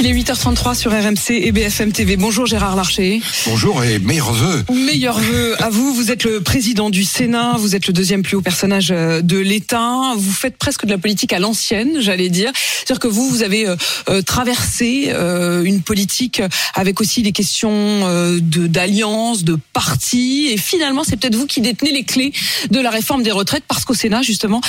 Il 0.00 0.06
est 0.06 0.12
8h33 0.12 0.76
sur 0.76 0.92
RMC 0.92 1.30
et 1.30 1.50
BFM 1.50 1.90
TV. 1.90 2.16
Bonjour 2.16 2.46
Gérard 2.46 2.76
Larcher. 2.76 3.20
Bonjour 3.46 3.82
et 3.82 3.98
meilleurs 3.98 4.32
vœux. 4.32 4.64
Meilleurs 4.72 5.18
vœux 5.18 5.60
à 5.60 5.70
vous. 5.70 5.92
Vous 5.92 6.12
êtes 6.12 6.22
le 6.22 6.40
président 6.40 6.88
du 6.88 7.02
Sénat. 7.02 7.56
Vous 7.58 7.74
êtes 7.74 7.88
le 7.88 7.92
deuxième 7.92 8.22
plus 8.22 8.36
haut 8.36 8.40
personnage 8.40 8.92
euh, 8.92 9.22
de 9.22 9.38
l'État. 9.38 10.12
Vous 10.16 10.30
faites 10.30 10.56
presque 10.56 10.84
de 10.84 10.92
la 10.92 10.98
politique 10.98 11.32
à 11.32 11.40
l'ancienne, 11.40 11.96
j'allais 11.98 12.28
dire. 12.28 12.52
C'est-à-dire 12.54 13.00
que 13.00 13.08
vous, 13.08 13.28
vous 13.28 13.42
avez 13.42 13.66
euh, 13.66 13.74
euh, 14.08 14.22
traversé 14.22 15.08
euh, 15.08 15.64
une 15.64 15.82
politique 15.82 16.42
avec 16.74 17.00
aussi 17.00 17.22
des 17.22 17.32
questions 17.32 17.70
euh, 17.72 18.38
de 18.40 18.68
d'alliance, 18.68 19.42
de 19.42 19.58
parti. 19.72 20.48
Et 20.52 20.58
finalement, 20.58 21.02
c'est 21.02 21.16
peut-être 21.16 21.34
vous 21.34 21.46
qui 21.46 21.60
détenez 21.60 21.90
les 21.90 22.04
clés 22.04 22.32
de 22.70 22.78
la 22.78 22.90
réforme 22.90 23.24
des 23.24 23.32
retraites 23.32 23.64
parce 23.66 23.84
qu'au 23.84 23.94
Sénat, 23.94 24.22
justement, 24.22 24.60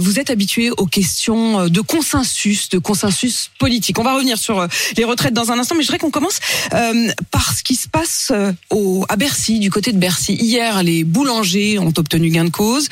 vous 0.00 0.18
êtes 0.18 0.30
habitué 0.30 0.70
aux 0.70 0.86
questions 0.86 1.68
de 1.68 1.80
consensus, 1.80 2.68
de 2.68 2.78
consensus 2.78 3.50
politique. 3.58 3.98
On 3.98 4.02
va 4.02 4.14
revenir 4.14 4.38
sur 4.38 4.55
euh, 4.60 4.66
les 4.96 5.04
retraites 5.04 5.34
dans 5.34 5.52
un 5.52 5.58
instant, 5.58 5.74
mais 5.74 5.82
je 5.82 5.88
voudrais 5.88 5.98
qu'on 5.98 6.10
commence 6.10 6.40
euh, 6.74 7.12
par 7.30 7.54
ce 7.54 7.62
qui 7.62 7.74
se 7.74 7.88
passe 7.88 8.28
euh, 8.32 8.52
au, 8.70 9.04
à 9.08 9.16
Bercy, 9.16 9.58
du 9.58 9.70
côté 9.70 9.92
de 9.92 9.98
Bercy. 9.98 10.34
Hier, 10.34 10.82
les 10.82 11.04
boulangers 11.04 11.78
ont 11.78 11.92
obtenu 11.96 12.30
gain 12.30 12.44
de 12.44 12.50
cause. 12.50 12.88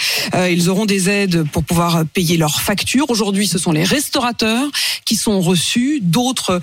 Ils 0.51 0.69
auront 0.69 0.87
des 0.87 1.09
aides 1.09 1.45
pour 1.51 1.65
pouvoir 1.65 2.05
payer 2.07 2.37
leurs 2.37 2.61
factures. 2.61 3.11
Aujourd'hui, 3.11 3.47
ce 3.47 3.59
sont 3.59 3.73
les 3.73 3.85
restaurateurs 3.85 4.69
qui 5.05 5.17
sont 5.17 5.41
reçus. 5.41 6.01
D'autres 6.03 6.61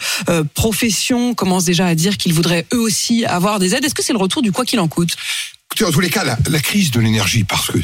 professions 0.53 1.33
commencent 1.33 1.65
déjà 1.65 1.85
à 1.85 1.95
dire 1.95 2.17
qu'ils 2.17 2.33
voudraient 2.33 2.65
eux 2.73 2.79
aussi 2.79 3.25
avoir 3.25 3.59
des 3.59 3.75
aides. 3.75 3.85
Est-ce 3.85 3.95
que 3.95 4.03
c'est 4.03 4.13
le 4.13 4.19
retour 4.19 4.41
du 4.41 4.51
quoi 4.51 4.65
qu'il 4.65 4.79
en 4.79 4.87
coûte 4.87 5.15
en 5.83 5.91
tous 5.91 5.99
les 5.99 6.09
cas, 6.09 6.23
la 6.23 6.59
crise 6.59 6.91
de 6.91 6.99
l'énergie, 6.99 7.43
parce 7.43 7.71
que 7.71 7.79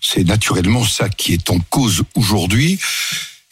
c'est 0.00 0.24
naturellement 0.24 0.84
ça 0.84 1.08
qui 1.08 1.32
est 1.32 1.50
en 1.50 1.58
cause 1.58 2.04
aujourd'hui, 2.14 2.78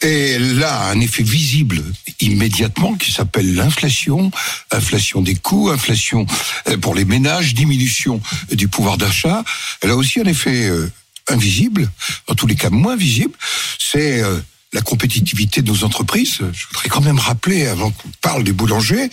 et 0.01 0.39
là, 0.39 0.89
un 0.89 0.99
effet 1.01 1.23
visible 1.23 1.83
immédiatement 2.21 2.95
qui 2.95 3.11
s'appelle 3.11 3.53
l'inflation, 3.53 4.31
inflation 4.71 5.21
des 5.21 5.35
coûts, 5.35 5.69
inflation 5.69 6.25
euh, 6.67 6.77
pour 6.77 6.95
les 6.95 7.05
ménages, 7.05 7.53
diminution 7.53 8.21
du 8.51 8.67
pouvoir 8.67 8.97
d'achat. 8.97 9.43
Elle 9.81 9.89
a 9.89 9.95
aussi 9.95 10.21
un 10.21 10.25
effet 10.25 10.69
euh, 10.69 10.89
invisible, 11.27 11.91
en 12.27 12.35
tous 12.35 12.47
les 12.47 12.55
cas 12.55 12.69
moins 12.69 12.95
visible, 12.95 13.33
c'est 13.77 14.23
euh, 14.23 14.39
la 14.71 14.81
compétitivité 14.81 15.61
de 15.61 15.71
nos 15.71 15.83
entreprises. 15.83 16.39
Je 16.53 16.67
voudrais 16.67 16.89
quand 16.89 17.01
même 17.01 17.19
rappeler, 17.19 17.67
avant 17.67 17.91
qu'on 17.91 18.09
parle 18.21 18.43
des 18.43 18.53
boulangers, 18.53 19.09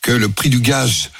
que 0.00 0.12
le 0.12 0.28
prix 0.28 0.48
du 0.48 0.60
gaz 0.60 1.10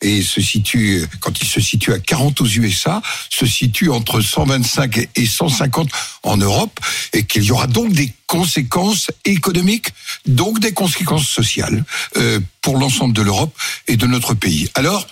et 0.00 0.22
se 0.22 0.40
situe, 0.40 1.06
quand 1.20 1.40
il 1.40 1.46
se 1.46 1.60
situe 1.60 1.92
à 1.92 1.98
40 1.98 2.40
aux 2.40 2.46
USA, 2.46 3.02
se 3.28 3.46
situe 3.46 3.90
entre 3.90 4.20
125 4.20 5.08
et 5.14 5.26
150 5.26 5.88
en 6.22 6.36
Europe, 6.36 6.80
et 7.12 7.24
qu'il 7.24 7.44
y 7.44 7.50
aura 7.50 7.66
donc 7.66 7.92
des 7.92 8.12
conséquences 8.26 9.10
économiques, 9.24 9.88
donc 10.26 10.58
des 10.60 10.72
conséquences 10.72 11.28
sociales 11.28 11.84
euh, 12.16 12.40
pour 12.62 12.78
l'ensemble 12.78 13.14
de 13.14 13.22
l'Europe 13.22 13.54
et 13.88 13.96
de 13.96 14.06
notre 14.06 14.34
pays. 14.34 14.70
Alors, 14.74 15.06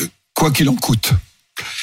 euh, 0.00 0.06
quoi 0.34 0.50
qu'il 0.50 0.68
en 0.68 0.76
coûte. 0.76 1.12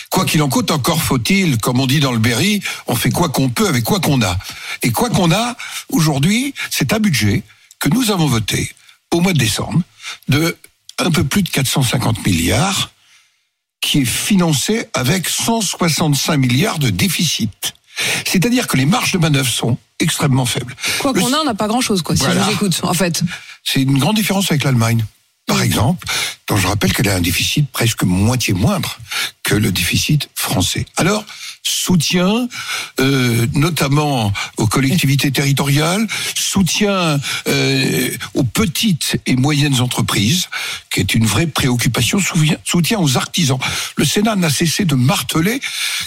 Quoi 0.09 0.25
qu'il 0.25 0.41
en 0.41 0.49
coûte, 0.49 0.71
encore 0.71 1.01
faut-il, 1.01 1.57
comme 1.57 1.79
on 1.79 1.87
dit 1.87 1.99
dans 1.99 2.11
le 2.11 2.19
Berry, 2.19 2.61
on 2.87 2.95
fait 2.95 3.09
quoi 3.09 3.29
qu'on 3.29 3.49
peut 3.49 3.67
avec 3.67 3.83
quoi 3.83 3.99
qu'on 3.99 4.21
a. 4.21 4.37
Et 4.81 4.91
quoi 4.91 5.09
qu'on 5.09 5.31
a, 5.31 5.57
aujourd'hui, 5.89 6.53
c'est 6.69 6.93
un 6.93 6.99
budget 6.99 7.43
que 7.79 7.89
nous 7.89 8.11
avons 8.11 8.27
voté 8.27 8.71
au 9.11 9.21
mois 9.21 9.33
de 9.33 9.39
décembre 9.39 9.81
de 10.27 10.57
un 10.99 11.11
peu 11.11 11.23
plus 11.23 11.43
de 11.43 11.49
450 11.49 12.25
milliards, 12.25 12.91
qui 13.81 13.99
est 14.01 14.05
financé 14.05 14.87
avec 14.93 15.29
165 15.29 16.37
milliards 16.37 16.79
de 16.79 16.89
déficit. 16.89 17.73
C'est-à-dire 18.25 18.67
que 18.67 18.77
les 18.77 18.85
marges 18.85 19.11
de 19.11 19.17
manœuvre 19.17 19.49
sont 19.49 19.77
extrêmement 19.99 20.45
faibles. 20.45 20.75
Quoi 20.99 21.13
qu'on 21.13 21.31
a, 21.33 21.37
on 21.37 21.43
n'a 21.45 21.53
pas 21.53 21.67
grand-chose, 21.67 22.01
quoi, 22.01 22.15
si 22.15 22.23
Voilà. 22.23 22.41
je 22.41 22.45
vous 22.47 22.51
écoute, 22.53 22.79
en 22.83 22.93
fait. 22.93 23.23
C'est 23.63 23.81
une 23.81 23.97
grande 23.97 24.15
différence 24.15 24.51
avec 24.51 24.63
l'Allemagne. 24.63 25.05
Par 25.45 25.61
exemple, 25.61 26.07
dont 26.47 26.57
je 26.57 26.65
rappelle 26.67 26.91
qu'elle 26.91 27.07
a 27.07 27.15
un 27.15 27.21
déficit 27.21 27.69
presque 27.71 28.03
moitié 28.03 28.53
moindre 28.53 28.97
que 29.43 29.53
le 29.53 29.71
déficit 29.71 30.27
français. 30.33 30.85
Alors, 30.97 31.23
soutien 31.65 32.47
euh, 32.99 33.47
notamment 33.53 34.31
aux 34.57 34.67
collectivités 34.67 35.31
territoriales, 35.31 36.07
soutien 36.35 37.19
euh, 37.47 38.09
aux 38.33 38.43
petites 38.43 39.17
et 39.25 39.35
moyennes 39.35 39.81
entreprises, 39.81 40.47
qui 40.91 40.99
est 40.99 41.15
une 41.15 41.25
vraie 41.25 41.47
préoccupation, 41.47 42.19
soutien, 42.63 42.99
aux 42.99 43.17
artisans. 43.17 43.59
Le 43.97 44.05
Sénat 44.05 44.35
n'a 44.35 44.49
cessé 44.49 44.85
de 44.85 44.95
marteler 44.95 45.59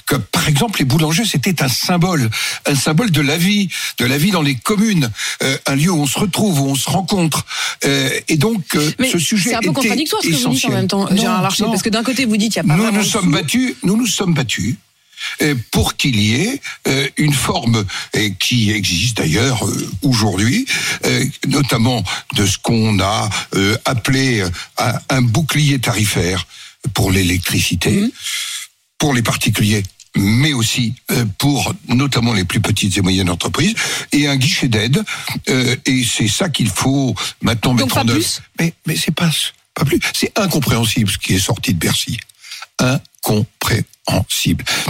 que, 0.06 0.16
par 0.16 0.48
exemple, 0.48 0.78
les 0.78 0.84
boulangers, 0.84 1.24
c'était 1.24 1.62
un 1.62 1.68
symbole, 1.68 2.30
un 2.66 2.74
symbole 2.74 3.10
de 3.10 3.20
la 3.20 3.36
vie, 3.36 3.68
de 3.98 4.06
la 4.06 4.16
vie 4.16 4.30
dans 4.30 4.42
les 4.42 4.54
communes, 4.54 5.10
euh, 5.42 5.56
un 5.66 5.74
lieu 5.74 5.90
où 5.90 6.00
on 6.00 6.06
se 6.06 6.18
retrouve, 6.18 6.60
où 6.60 6.66
on 6.70 6.74
se 6.74 6.88
rencontre. 6.88 7.44
Euh, 7.84 8.10
et 8.28 8.36
donc, 8.36 8.74
euh, 8.74 8.90
Mais 8.98 9.10
ce 9.10 9.18
sujet 9.18 9.50
c'est 9.50 9.56
un 9.56 9.60
peu 9.60 9.72
contradictoire 9.72 10.22
ce 10.22 10.28
que 10.28 10.32
vous 10.32 10.38
dites 10.38 10.46
en 10.46 10.50
essentiel. 10.52 10.72
même 10.72 10.88
temps, 10.88 11.08
Non, 11.10 11.16
Gérard 11.16 11.42
Larcher, 11.42 11.64
non. 11.64 11.70
parce 11.70 11.82
que 11.82 11.88
d'un 11.90 12.02
côté 12.02 12.24
vous 12.24 12.36
dites 12.36 12.52
qu'il 12.52 12.62
n'y 12.62 12.70
a 12.70 12.76
pas 12.76 12.82
nous 12.82 12.90
nous 12.98 13.04
sommes 13.04 13.30
battus, 13.30 13.74
nous 13.82 13.96
nous 13.96 14.06
sommes 14.06 14.34
battus 14.34 14.76
pour 15.70 15.96
qu'il 15.96 16.18
y 16.20 16.34
ait 16.34 16.60
euh, 16.86 17.08
une 17.16 17.32
forme 17.32 17.84
qui 18.38 18.70
existe 18.70 19.18
d'ailleurs 19.18 19.66
euh, 19.66 19.90
aujourd'hui, 20.02 20.66
euh, 21.04 21.24
notamment 21.46 22.02
de 22.34 22.46
ce 22.46 22.58
qu'on 22.58 22.98
a 23.00 23.28
appelé 23.84 24.42
un, 24.78 24.92
un 25.08 25.22
bouclier 25.22 25.78
tarifaire 25.78 26.46
pour 26.94 27.10
l'électricité, 27.10 27.90
Mhm. 27.90 28.10
pour 28.98 29.14
les 29.14 29.22
particuliers 29.22 29.82
mais 30.16 30.52
aussi 30.52 30.94
pour 31.36 31.72
notamment 31.86 32.32
les 32.32 32.44
plus 32.44 32.60
petites 32.60 32.96
et 32.96 33.02
moyennes 33.02 33.30
entreprises, 33.30 33.74
et 34.10 34.26
un 34.26 34.36
guichet 34.36 34.66
d'aide. 34.66 35.04
et 35.46 36.02
c'est 36.04 36.26
ça 36.28 36.48
qu'il 36.48 36.68
faut 36.70 37.14
maintenant 37.40 37.74
Donc 37.74 37.82
mettre 37.82 37.94
pas 37.94 38.00
en 38.00 38.08
œuvre. 38.08 38.18
plus? 38.18 38.40
Mais, 38.58 38.72
mais 38.86 38.96
c'est 38.96 39.14
pas, 39.14 39.30
pas 39.74 39.84
plus. 39.84 40.00
C'est 40.14 40.36
incompréhensible 40.38 41.08
ce 41.10 41.18
qui 41.18 41.34
est 41.34 41.38
sorti 41.38 41.74
de 41.74 41.78
Bercy. 41.78 42.18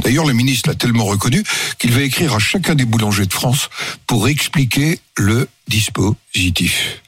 D'ailleurs, 0.03 0.27
le 0.27 0.33
ministre 0.33 0.69
l'a 0.69 0.75
tellement 0.75 1.05
reconnu 1.05 1.43
qu'il 1.79 1.93
va 1.93 2.03
écrire 2.03 2.35
à 2.35 2.39
chacun 2.39 2.75
des 2.75 2.85
boulangers 2.85 3.27
de 3.27 3.33
France 3.33 3.69
pour 4.07 4.29
expliquer 4.29 5.01
le 5.17 5.49
dispositif. 5.69 7.03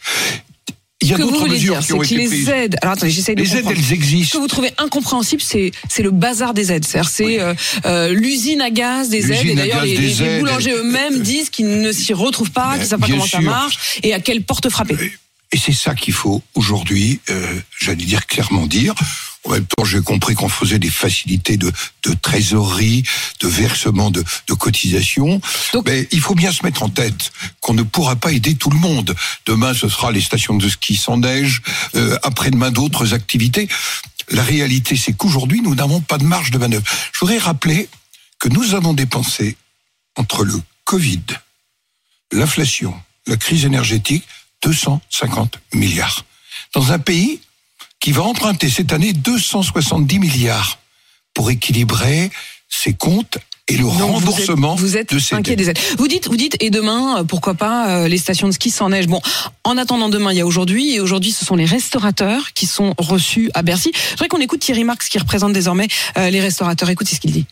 Il 1.02 1.08
y 1.08 1.14
a 1.14 1.16
d'autres 1.16 1.48
mesures 1.48 1.78
dire, 1.78 1.86
qui 1.86 1.92
ont 1.94 2.02
été 2.02 2.16
les 2.16 2.26
prises. 2.26 2.48
aides. 2.50 2.76
Alors 2.82 2.92
attendez, 2.92 3.10
j'essaie 3.10 3.34
de 3.34 3.40
Les 3.40 3.56
aides, 3.56 3.64
elles 3.70 3.82
Ce 3.82 3.88
que 3.88 3.94
existent. 3.94 4.38
vous 4.38 4.48
trouvez 4.48 4.70
incompréhensible, 4.76 5.40
c'est 5.40 5.72
c'est 5.88 6.02
le 6.02 6.10
bazar 6.10 6.52
des 6.52 6.72
aides. 6.72 6.84
C'est-à-dire, 6.84 7.10
c'est 7.10 7.40
euh, 7.40 7.54
euh, 7.86 8.12
l'usine 8.12 8.60
à 8.60 8.70
gaz 8.70 9.08
des 9.08 9.32
aides. 9.32 9.46
Et 9.46 9.54
d'ailleurs, 9.54 9.82
les, 9.82 10.38
boulangers 10.38 10.72
eux-mêmes 10.72 11.20
disent 11.20 11.48
qu'ils 11.48 11.80
ne 11.80 11.90
s'y 11.90 12.12
retrouvent 12.12 12.50
pas, 12.50 12.74
qu'ils 12.74 12.82
ne 12.82 12.86
savent 12.86 13.00
pas 13.00 13.06
comment 13.06 13.26
ça 13.26 13.40
marche 13.40 14.00
et 14.02 14.12
à 14.12 14.20
quelle 14.20 14.42
porte 14.42 14.68
frapper. 14.68 14.96
Et 15.52 15.56
c'est 15.56 15.72
ça 15.72 15.94
qu'il 15.94 16.12
faut 16.12 16.42
aujourd'hui, 16.54 17.20
euh, 17.30 17.46
j'allais 17.80 18.04
dire 18.04 18.26
clairement 18.26 18.66
dire. 18.66 18.94
En 19.44 19.50
même 19.52 19.66
temps, 19.66 19.84
j'ai 19.84 20.02
compris 20.02 20.34
qu'on 20.34 20.50
faisait 20.50 20.78
des 20.78 20.90
facilités 20.90 21.56
de, 21.56 21.72
de 22.04 22.12
trésorerie, 22.12 23.04
de 23.40 23.48
versement 23.48 24.10
de, 24.10 24.22
de 24.48 24.54
cotisation. 24.54 25.40
Donc- 25.72 25.86
Mais 25.86 26.06
il 26.12 26.20
faut 26.20 26.34
bien 26.34 26.52
se 26.52 26.62
mettre 26.64 26.82
en 26.82 26.90
tête 26.90 27.32
qu'on 27.60 27.72
ne 27.74 27.82
pourra 27.82 28.16
pas 28.16 28.32
aider 28.32 28.54
tout 28.54 28.70
le 28.70 28.78
monde. 28.78 29.14
Demain, 29.46 29.72
ce 29.72 29.88
sera 29.88 30.12
les 30.12 30.20
stations 30.20 30.56
de 30.56 30.68
ski 30.68 30.94
sans 30.96 31.16
neige. 31.16 31.62
Euh, 31.94 32.18
Après-demain, 32.22 32.70
d'autres 32.70 33.14
activités. 33.14 33.68
La 34.28 34.42
réalité, 34.42 34.94
c'est 34.96 35.14
qu'aujourd'hui, 35.14 35.62
nous 35.62 35.74
n'avons 35.74 36.00
pas 36.02 36.18
de 36.18 36.24
marge 36.24 36.50
de 36.50 36.58
manœuvre. 36.58 36.84
Je 37.12 37.18
voudrais 37.20 37.38
rappeler 37.38 37.88
que 38.38 38.48
nous 38.48 38.74
avons 38.74 38.92
dépensé 38.92 39.56
entre 40.16 40.44
le 40.44 40.60
Covid, 40.84 41.22
l'inflation, 42.32 42.94
la 43.26 43.36
crise 43.36 43.64
énergétique, 43.64 44.24
250 44.62 45.58
milliards. 45.74 46.24
Dans 46.74 46.92
un 46.92 46.98
pays 46.98 47.40
qui 48.00 48.12
va 48.12 48.22
emprunter 48.22 48.68
cette 48.68 48.92
année 48.92 49.12
270 49.12 50.18
milliards 50.18 50.78
pour 51.34 51.50
équilibrer 51.50 52.30
ses 52.68 52.94
comptes 52.94 53.38
et 53.68 53.76
le 53.76 53.84
Donc, 53.84 53.92
vous 53.92 53.98
êtes- 54.00 54.10
remboursement 54.14 54.74
vous 54.74 54.96
êtes, 54.96 55.14
de 55.14 55.18
ses 55.20 55.34
inquiet 55.36 55.54
dettes. 55.54 55.58
des 55.66 55.70
aides. 55.70 55.96
Vous 55.98 56.08
dites, 56.08 56.26
vous 56.26 56.36
dites, 56.36 56.56
et 56.58 56.70
demain, 56.70 57.18
euh, 57.20 57.24
pourquoi 57.24 57.54
pas 57.54 57.88
euh, 57.88 58.08
les 58.08 58.18
stations 58.18 58.48
de 58.48 58.52
ski 58.52 58.70
sans 58.70 58.88
neige. 58.88 59.06
Bon, 59.06 59.20
en 59.62 59.76
attendant 59.76 60.08
demain, 60.08 60.32
il 60.32 60.38
y 60.38 60.40
a 60.40 60.46
aujourd'hui, 60.46 60.94
et 60.94 60.98
aujourd'hui, 61.00 61.30
ce 61.30 61.44
sont 61.44 61.54
les 61.54 61.66
restaurateurs 61.66 62.52
qui 62.52 62.66
sont 62.66 62.94
reçus 62.98 63.48
à 63.54 63.62
Bercy. 63.62 63.92
Je 63.94 64.10
voudrais 64.12 64.28
qu'on 64.28 64.40
écoute 64.40 64.58
Thierry 64.60 64.82
Marx, 64.82 65.08
qui 65.08 65.18
représente 65.18 65.52
désormais 65.52 65.86
euh, 66.18 66.30
les 66.30 66.40
restaurateurs. 66.40 66.90
Écoutez 66.90 67.14
ce 67.14 67.20
qu'il 67.20 67.30
dit. 67.32 67.46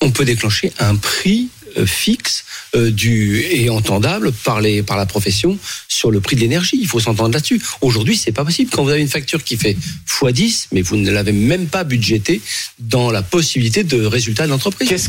on 0.00 0.10
peut 0.10 0.24
déclencher 0.24 0.72
un 0.80 0.96
prix 0.96 1.48
fixe 1.86 2.44
euh, 2.74 2.90
du 2.90 3.40
et 3.40 3.70
entendable 3.70 4.32
par 4.32 4.60
les 4.60 4.82
par 4.82 4.96
la 4.96 5.06
profession 5.06 5.58
sur 5.88 6.10
le 6.10 6.20
prix 6.20 6.36
de 6.36 6.40
l'énergie. 6.40 6.78
Il 6.80 6.86
faut 6.86 7.00
s'entendre 7.00 7.34
là-dessus. 7.34 7.60
Aujourd'hui, 7.80 8.16
c'est 8.16 8.32
pas 8.32 8.44
possible. 8.44 8.70
Quand 8.70 8.84
vous 8.84 8.90
avez 8.90 9.00
une 9.00 9.08
facture 9.08 9.42
qui 9.42 9.56
fait 9.56 9.76
x10, 10.06 10.68
mais 10.72 10.82
vous 10.82 10.96
ne 10.96 11.10
l'avez 11.10 11.32
même 11.32 11.66
pas 11.66 11.84
budgété 11.84 12.40
dans 12.78 13.10
la 13.10 13.22
possibilité 13.22 13.84
de 13.84 14.04
résultat 14.04 14.46
de 14.46 14.50
l'entreprise. 14.50 15.08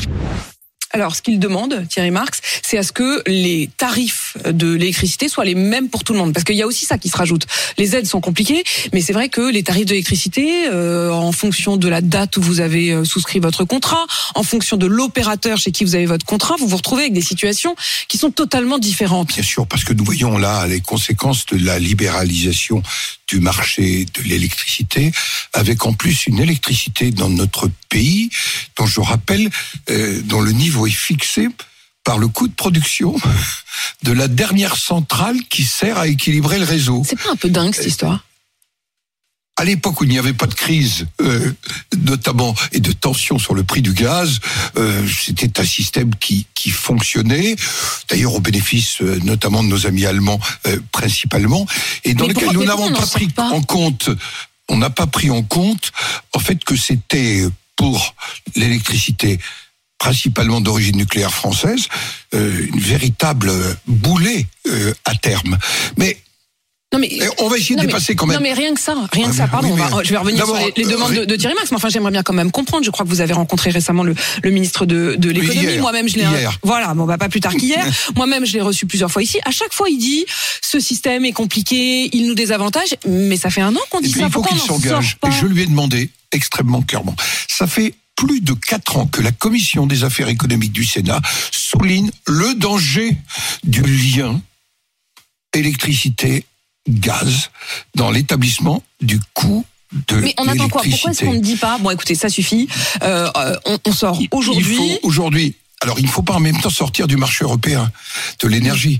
Alors, 0.93 1.15
ce 1.15 1.21
qu'il 1.21 1.39
demande, 1.39 1.88
Thierry 1.88 2.11
Marx, 2.11 2.41
c'est 2.61 2.77
à 2.77 2.83
ce 2.83 2.91
que 2.91 3.23
les 3.27 3.69
tarifs 3.77 4.35
de 4.45 4.73
l'électricité 4.73 5.29
soient 5.29 5.45
les 5.45 5.55
mêmes 5.55 5.89
pour 5.89 6.03
tout 6.03 6.13
le 6.13 6.19
monde. 6.19 6.33
Parce 6.33 6.43
qu'il 6.43 6.55
y 6.55 6.61
a 6.61 6.67
aussi 6.67 6.85
ça 6.85 6.97
qui 6.97 7.09
se 7.09 7.15
rajoute. 7.15 7.47
Les 7.77 7.95
aides 7.95 8.07
sont 8.07 8.19
compliquées, 8.19 8.63
mais 8.91 9.01
c'est 9.01 9.13
vrai 9.13 9.29
que 9.29 9.41
les 9.41 9.63
tarifs 9.63 9.85
de 9.85 9.91
l'électricité, 9.91 10.67
euh, 10.67 11.11
en 11.11 11.31
fonction 11.31 11.77
de 11.77 11.88
la 11.88 12.01
date 12.01 12.38
où 12.38 12.41
vous 12.41 12.59
avez 12.59 12.91
euh, 12.91 13.05
souscrit 13.05 13.39
votre 13.39 13.63
contrat, 13.63 14.05
en 14.35 14.43
fonction 14.43 14.75
de 14.75 14.85
l'opérateur 14.85 15.57
chez 15.57 15.71
qui 15.71 15.85
vous 15.85 15.95
avez 15.95 16.05
votre 16.05 16.25
contrat, 16.25 16.55
vous 16.59 16.67
vous 16.67 16.77
retrouvez 16.77 17.03
avec 17.03 17.13
des 17.13 17.21
situations 17.21 17.75
qui 18.09 18.17
sont 18.17 18.31
totalement 18.31 18.77
différentes. 18.77 19.29
Bien 19.29 19.43
sûr, 19.43 19.67
parce 19.67 19.83
que 19.83 19.93
nous 19.93 20.03
voyons 20.03 20.38
là 20.38 20.67
les 20.67 20.81
conséquences 20.81 21.45
de 21.45 21.65
la 21.65 21.79
libéralisation 21.79 22.83
du 23.31 23.39
marché 23.39 24.05
de 24.13 24.23
l'électricité, 24.23 25.11
avec 25.53 25.85
en 25.85 25.93
plus 25.93 26.27
une 26.27 26.39
électricité 26.39 27.11
dans 27.11 27.29
notre 27.29 27.69
pays, 27.88 28.29
dont 28.77 28.85
je 28.85 28.99
rappelle, 28.99 29.49
euh, 29.89 30.21
dont 30.25 30.41
le 30.41 30.51
niveau 30.51 30.81
est 30.86 30.92
fixé 30.92 31.48
par 32.04 32.18
le 32.18 32.28
coût 32.28 32.48
de 32.48 32.54
production 32.54 33.16
de 34.04 34.12
la 34.12 34.28
dernière 34.28 34.75
centrale 34.75 35.38
qui 35.50 35.63
sert 35.63 35.98
à 35.98 36.07
équilibrer 36.07 36.57
le 36.60 36.66
réseau. 36.66 37.04
C'est 37.07 37.22
pas 37.22 37.31
un 37.31 37.36
peu 37.36 37.50
dingue 37.50 37.75
cette 37.75 37.86
histoire? 37.86 38.25
À 39.57 39.63
l'époque 39.66 40.01
où 40.01 40.06
il 40.06 40.10
n'y 40.10 40.18
avait 40.18 40.33
pas 40.33 40.48
de 40.48 40.56
crise, 40.56 41.06
euh, 41.22 41.54
notamment 41.98 42.56
et 42.72 42.80
de 42.80 42.92
tension 42.94 43.38
sur 43.38 43.54
le 43.54 43.63
prix 43.63 43.83
du 43.83 43.94
gaz, 43.94 44.39
euh, 44.78 45.06
c'était 45.07 45.60
un 45.60 45.66
système 45.66 46.16
qui, 46.16 46.48
qui 46.56 46.72
fonctionnait, 46.72 47.56
d'ailleurs 48.10 48.34
au 48.34 48.39
bénéfice 48.39 49.01
euh, 49.01 49.19
notamment 49.24 49.62
de 49.63 49.68
nos 49.69 49.86
amis 49.86 50.06
allemands 50.06 50.39
principalement, 50.92 51.68
et 52.04 52.16
dans 52.16 52.25
Mais 52.25 52.30
lequel 52.34 52.45
pourquoi- 52.45 52.62
nous 52.63 52.68
n'avons 52.68 52.86
on 52.88 52.94
pas 53.00 53.06
pris 53.06 53.27
pas? 53.27 53.50
en 53.50 53.62
compte, 53.62 54.10
on 54.69 54.77
n'a 54.77 54.89
pas 54.89 55.06
pris 55.06 55.30
en 55.30 55.44
compte 55.44 55.92
en 56.34 56.39
fait 56.39 56.63
que 56.63 56.75
c'était 56.75 57.45
pour 57.75 58.16
l'électricité 58.56 59.39
principalement 60.06 60.62
d'origine 60.62 60.98
nucléaire 60.98 61.31
française, 61.31 61.86
euh, 62.33 62.68
une 62.74 62.80
véritable 62.80 63.51
boulet 63.86 64.48
euh, 64.68 64.94
à 65.06 65.13
terme. 65.13 65.59
Mais 65.95 66.18
Non 66.92 66.98
mais 66.98 67.07
eh, 67.12 67.21
on 67.38 67.48
va 67.48 67.57
essayer 67.59 67.75
de 67.75 67.81
mais- 67.81 67.86
dépasser 67.86 68.15
quand 68.15 68.25
même. 68.25 68.36
Non 68.38 68.42
mais 68.42 68.51
rien 68.53 68.74
que 68.74 68.80
ça, 68.81 68.95
rien 69.13 69.30
que 69.30 69.36
ça. 69.36 69.44
mais- 69.45 69.51
Pardon, 69.51 69.68
oui, 69.68 69.74
on 69.80 69.86
va- 69.89 69.98
mais- 69.98 70.03
je 70.03 70.09
vais 70.09 70.18
revenir 70.18 70.44
sur 70.44 70.56
les, 70.57 70.74
les 70.75 70.86
euh, 70.88 70.92
demandes 70.94 71.13
de, 71.13 71.36
Thierry 71.36 71.53
Max. 71.53 71.69
Mais 71.69 71.77
enfin, 71.77 71.89
j'aimerais 71.89 72.09
bien 72.09 72.24
quand 72.24 72.33
même 72.33 72.50
comprendre. 72.51 72.83
Je 72.83 72.89
crois 72.89 73.06
que 73.06 73.12
vous 73.12 73.21
avez 73.21 73.33
rencontré 73.33 73.69
récemment 73.69 74.01
le, 74.03 74.15
le 74.44 74.50
ministre 74.50 74.88
de, 74.88 75.13
de 75.19 75.30
l'économie. 75.30 75.77
Moi-même, 75.77 76.09
je 76.09 76.15
l'ai. 76.18 76.25
Voilà, 76.63 76.95
bon, 76.95 77.06
bah 77.06 77.19
pas 77.19 77.30
plus 77.30 77.39
tard 77.39 77.53
qu'hier. 77.53 77.86
Moi-même, 78.15 78.44
je 78.44 78.53
l'ai 78.53 78.62
reçu 78.62 78.88
plusieurs 78.88 79.12
fois 79.12 79.21
ici. 79.21 79.38
À 79.45 79.51
chaque 79.51 79.71
fois, 79.71 79.88
il 79.88 80.00
dit 80.00 80.25
ce 80.63 80.80
système 80.80 81.25
est 81.25 81.31
compliqué, 81.31 82.09
il 82.12 82.25
nous 82.25 82.33
désavantage. 82.33 82.89
Mais 83.07 83.38
ça 83.38 83.51
fait 83.51 83.62
un 83.62 83.75
an 83.75 83.80
qu'on 83.92 84.00
Et 84.00 84.07
dit 84.07 84.12
puis, 84.13 84.21
ça. 84.21 84.25
il 84.27 84.31
faut 84.33 84.42
qu'il 84.42 84.57
s'engage. 84.59 85.18
Et 85.27 85.31
je 85.31 85.45
lui 85.45 85.62
ai 85.62 85.68
demandé 85.68 86.09
extrêmement 86.31 86.81
clairement. 86.81 87.15
Ça 87.48 87.68
fait 87.68 87.94
plus 88.16 88.42
de 88.42 88.54
quatre 88.54 88.98
ans 88.98 89.08
que 89.08 89.22
la 89.22 89.31
commission 89.31 89.88
des 89.88 90.04
affaires 90.04 90.30
économiques 90.30 90.74
du 90.74 90.86
Sénat 90.86 91.22
souligne 91.52 92.12
le 92.28 92.54
danger 92.56 93.18
du 93.63 93.81
lien 93.81 94.40
électricité-gaz 95.54 97.50
dans 97.96 98.12
l'établissement 98.12 98.84
du 99.02 99.19
coût 99.34 99.66
de 100.08 100.16
Mais 100.18 100.34
on 100.38 100.48
attend 100.48 100.69
quoi? 100.69 100.84
Pourquoi 100.84 101.12
est-ce 101.12 101.25
qu'on 101.25 101.34
ne 101.34 101.40
dit 101.40 101.58
pas? 101.58 101.78
Bon, 101.80 101.90
écoutez, 101.90 102.16
ça 102.16 102.30
suffit. 102.30 102.68
Euh, 103.04 103.30
euh, 103.36 103.58
on, 103.66 103.78
on 103.86 103.92
sort 103.92 104.18
Il 104.22 104.30
aujourd'hui. 104.31 104.75
faut 104.78 105.00
aujourd'hui. 105.04 105.56
Alors, 105.81 106.00
il 106.00 106.06
ne 106.06 106.10
faut 106.12 106.22
pas 106.22 106.36
en 106.36 106.40
même 106.40 106.60
temps 106.62 106.69
sortir 106.69 107.08
du 107.08 107.18
marché 107.18 107.44
européen 107.44 107.92
de 108.42 108.48
l'énergie. 108.48 109.00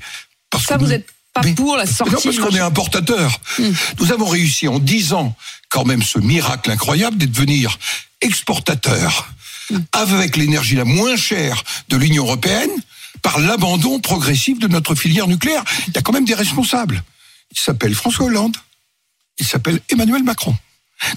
Parce 0.50 0.66
Ça, 0.66 0.75
que 0.75 0.80
vous 0.80 0.86
nous- 0.86 0.92
n'êtes 0.92 1.08
pas 1.33 1.42
Mais- 1.44 1.54
pour 1.54 1.78
la 1.78 1.86
sortie 1.86 2.13
Non, 2.13 2.19
parce 2.24 2.38
qu'on 2.38 2.56
est 2.56 2.60
importateur. 2.60 3.39
Hmm. 3.57 3.72
Nous 4.00 4.12
avons 4.12 4.28
réussi 4.28 4.68
en 4.68 4.80
10 4.80 5.13
ans, 5.13 5.36
quand 5.69 5.86
même, 5.86 6.04
ce 6.04 6.19
miracle 6.19 6.69
incroyable 6.72 7.18
de 7.18 7.25
devenir 7.25 7.78
exportateur 8.22 9.30
Hmm. 9.69 9.78
avec 9.94 10.36
l'énergie 10.38 10.75
la 10.75 10.83
moins 10.86 11.16
chère 11.16 11.63
de 11.88 11.95
l'Union 11.95 12.24
européenne 12.25 12.72
par 13.22 13.39
l'abandon 13.39 14.00
progressif 14.00 14.60
de 14.60 14.68
notre 14.68 14.95
filière 14.95 15.28
nucléaire. 15.28 15.63
Il 15.88 15.94
y 15.94 15.98
a 15.98 16.01
quand 16.01 16.12
même 16.12 16.25
des 16.25 16.33
responsables. 16.33 17.04
Il 17.51 17.60
s'appelle 17.60 17.94
François 17.95 18.25
Hollande. 18.25 18.57
Il 19.38 19.45
s'appelle 19.48 19.80
Emmanuel 19.89 20.24
Macron. 20.24 20.56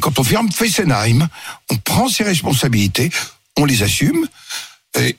Quand 0.01 0.19
on 0.19 0.25
ferme 0.25 0.53
Fessenheim, 0.53 1.29
on 1.71 1.77
prend 1.77 2.09
ses 2.09 2.23
responsabilités, 2.25 3.11
on 3.57 3.65
les 3.65 3.83
assume. 3.83 4.27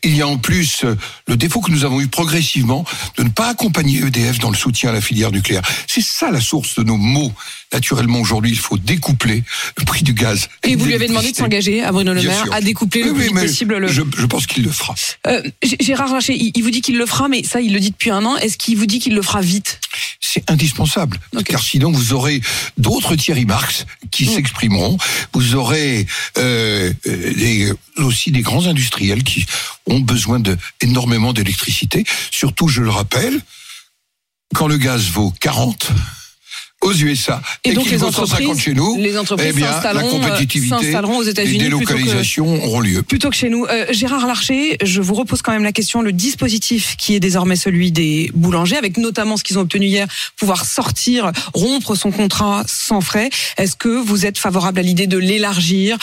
Il 0.04 0.16
y 0.16 0.22
a 0.22 0.27
en 0.27 0.38
plus 0.38 0.86
euh, 0.86 0.95
le 1.27 1.36
défaut 1.36 1.60
que 1.60 1.69
nous 1.69 1.83
avons 1.83 2.00
eu 2.00 2.07
progressivement 2.07 2.86
de 3.18 3.24
ne 3.24 3.30
pas 3.30 3.50
accompagner 3.50 4.00
EDF 4.00 4.39
dans 4.39 4.50
le 4.50 4.56
soutien 4.56 4.92
à 4.92 4.94
la 4.94 5.01
filière 5.01 5.31
nucléaire. 5.31 5.63
C'est 5.88 6.04
ça 6.04 6.31
la 6.31 6.39
source 6.39 6.75
de 6.75 6.83
nos 6.83 6.98
maux. 6.98 7.33
Naturellement, 7.75 8.22
aujourd'hui, 8.22 8.51
il 8.51 8.57
faut 8.57 8.77
découpler 8.77 9.44
le 9.77 9.83
prix 9.83 10.01
du 10.01 10.13
gaz. 10.13 10.48
Et 10.63 10.77
vous 10.77 10.86
lui 10.86 10.94
avez 10.94 11.10
demandé 11.10 11.33
de 11.33 11.36
s'engager 11.36 11.83
à 11.83 11.92
Bruno 11.92 12.13
Le 12.13 12.22
Maire 12.24 12.45
à 12.54 12.62
découpler 12.62 13.04
le 13.04 13.13
plus 13.13 13.27
oui, 13.30 13.33
possible 13.33 13.75
le. 13.77 13.89
Je, 13.89 14.01
je 14.18 14.25
pense 14.25 14.48
qu'il 14.48 14.63
le 14.63 14.72
fera. 14.72 14.95
Euh, 15.27 15.42
Gérard 15.81 16.13
Larcher, 16.13 16.36
il, 16.36 16.54
il 16.56 16.63
vous 16.63 16.72
dit 16.72 16.80
qu'il 16.80 16.98
le 16.98 17.06
fera, 17.06 17.27
mais 17.27 17.44
ça, 17.44 17.60
il 17.60 17.74
le 17.74 17.81
dit 17.81 17.92
depuis 17.92 18.12
un 18.12 18.24
an. 18.24 18.38
Est-ce 18.38 18.57
qu'il 18.57 18.77
vous 18.77 18.86
dit 18.86 19.00
qu'il 19.00 19.13
le 19.13 19.22
fera 19.22 19.42
vite? 19.42 19.81
C'est 20.22 20.50
indispensable, 20.50 21.19
Ok. 21.36 21.44
car 21.44 21.62
sinon 21.62 21.92
vous 21.92 22.13
aurez 22.13 22.39
d'autres 22.77 23.16
Thierry 23.18 23.44
Marx 23.45 23.86
qui 24.10 24.25
Mm. 24.25 24.33
s'exprimeront. 24.36 24.98
Vous 25.33 25.56
aurez 25.56 26.07
euh, 26.38 26.94
euh, 27.07 27.74
aussi 27.98 28.31
des 28.31 28.42
grands 28.42 28.68
industriels 28.68 29.24
qui 29.24 29.45
ont 29.86 30.00
besoin 30.00 30.39
de 30.39 30.57
énormément 30.80 31.33
d'électricité. 31.33 32.06
Surtout, 32.31 32.69
je 32.69 32.81
le 32.81 32.89
rappelle, 32.89 33.39
quand 34.54 34.68
le 34.68 34.77
gaz 34.77 35.10
vaut 35.10 35.33
40 35.42 35.89
aux 36.81 36.94
USA 36.94 37.42
Et 37.63 37.69
et, 37.69 37.74
donc 37.74 37.89
les 37.89 37.98
vaut 37.98 38.12
150 38.12 38.30
entreprises- 38.42 38.63
chez 38.63 38.74
nous, 38.74 38.98
les 39.00 39.18
entreprises 39.18 39.48
eh 39.50 39.54
bien, 39.54 39.68
la 39.68 39.74
s'installeront, 39.74 40.07
euh, 40.07 40.12
compétitivité, 40.30 40.69
s'installeront 40.75 41.18
aux 41.18 41.24
les 41.24 41.30
États-Unis 41.30 41.57
plutôt 41.57 41.80
que- 41.80 41.86
délocalisations 41.86 42.63
auront 42.63 42.80
lieu. 42.80 43.01
Plutôt 43.01 43.30
que 43.30 43.36
chez 43.36 43.50
nous. 43.50 43.66
Euh, 43.66 43.86
Gérard 43.92 44.27
Larcher, 44.27 44.77
je 44.83 45.01
vous 45.01 45.16
repose 45.16 45.42
quand 45.42 45.51
même 45.51 45.63
la 45.63 45.72
question. 45.72 46.01
Le 46.01 46.12
dispositif 46.12 46.95
qui 46.98 47.16
est 47.16 47.19
désormais 47.19 47.56
celui 47.56 47.92
des 47.92 48.30
boulangers, 48.36 48.77
avec 48.77 48.98
notamment 48.98 49.38
ce 49.38 49.44
qu'ils 49.44 49.57
ont 49.57 49.62
obtenu 49.62 49.88
hier, 49.88 50.07
pouvoir 50.38 50.66
sortir, 50.66 51.31
rompre 51.54 51.95
son 51.95 52.12
contrat 52.12 52.63
sans 52.68 53.01
frais. 53.01 53.30
Est-ce 53.57 53.75
que 53.75 53.89
vous 53.89 54.25
êtes 54.25 54.38
favorable 54.38 54.80
à 54.80 54.83
l'idée 54.83 55.07
de 55.07 55.18
l'élargir 55.18 55.98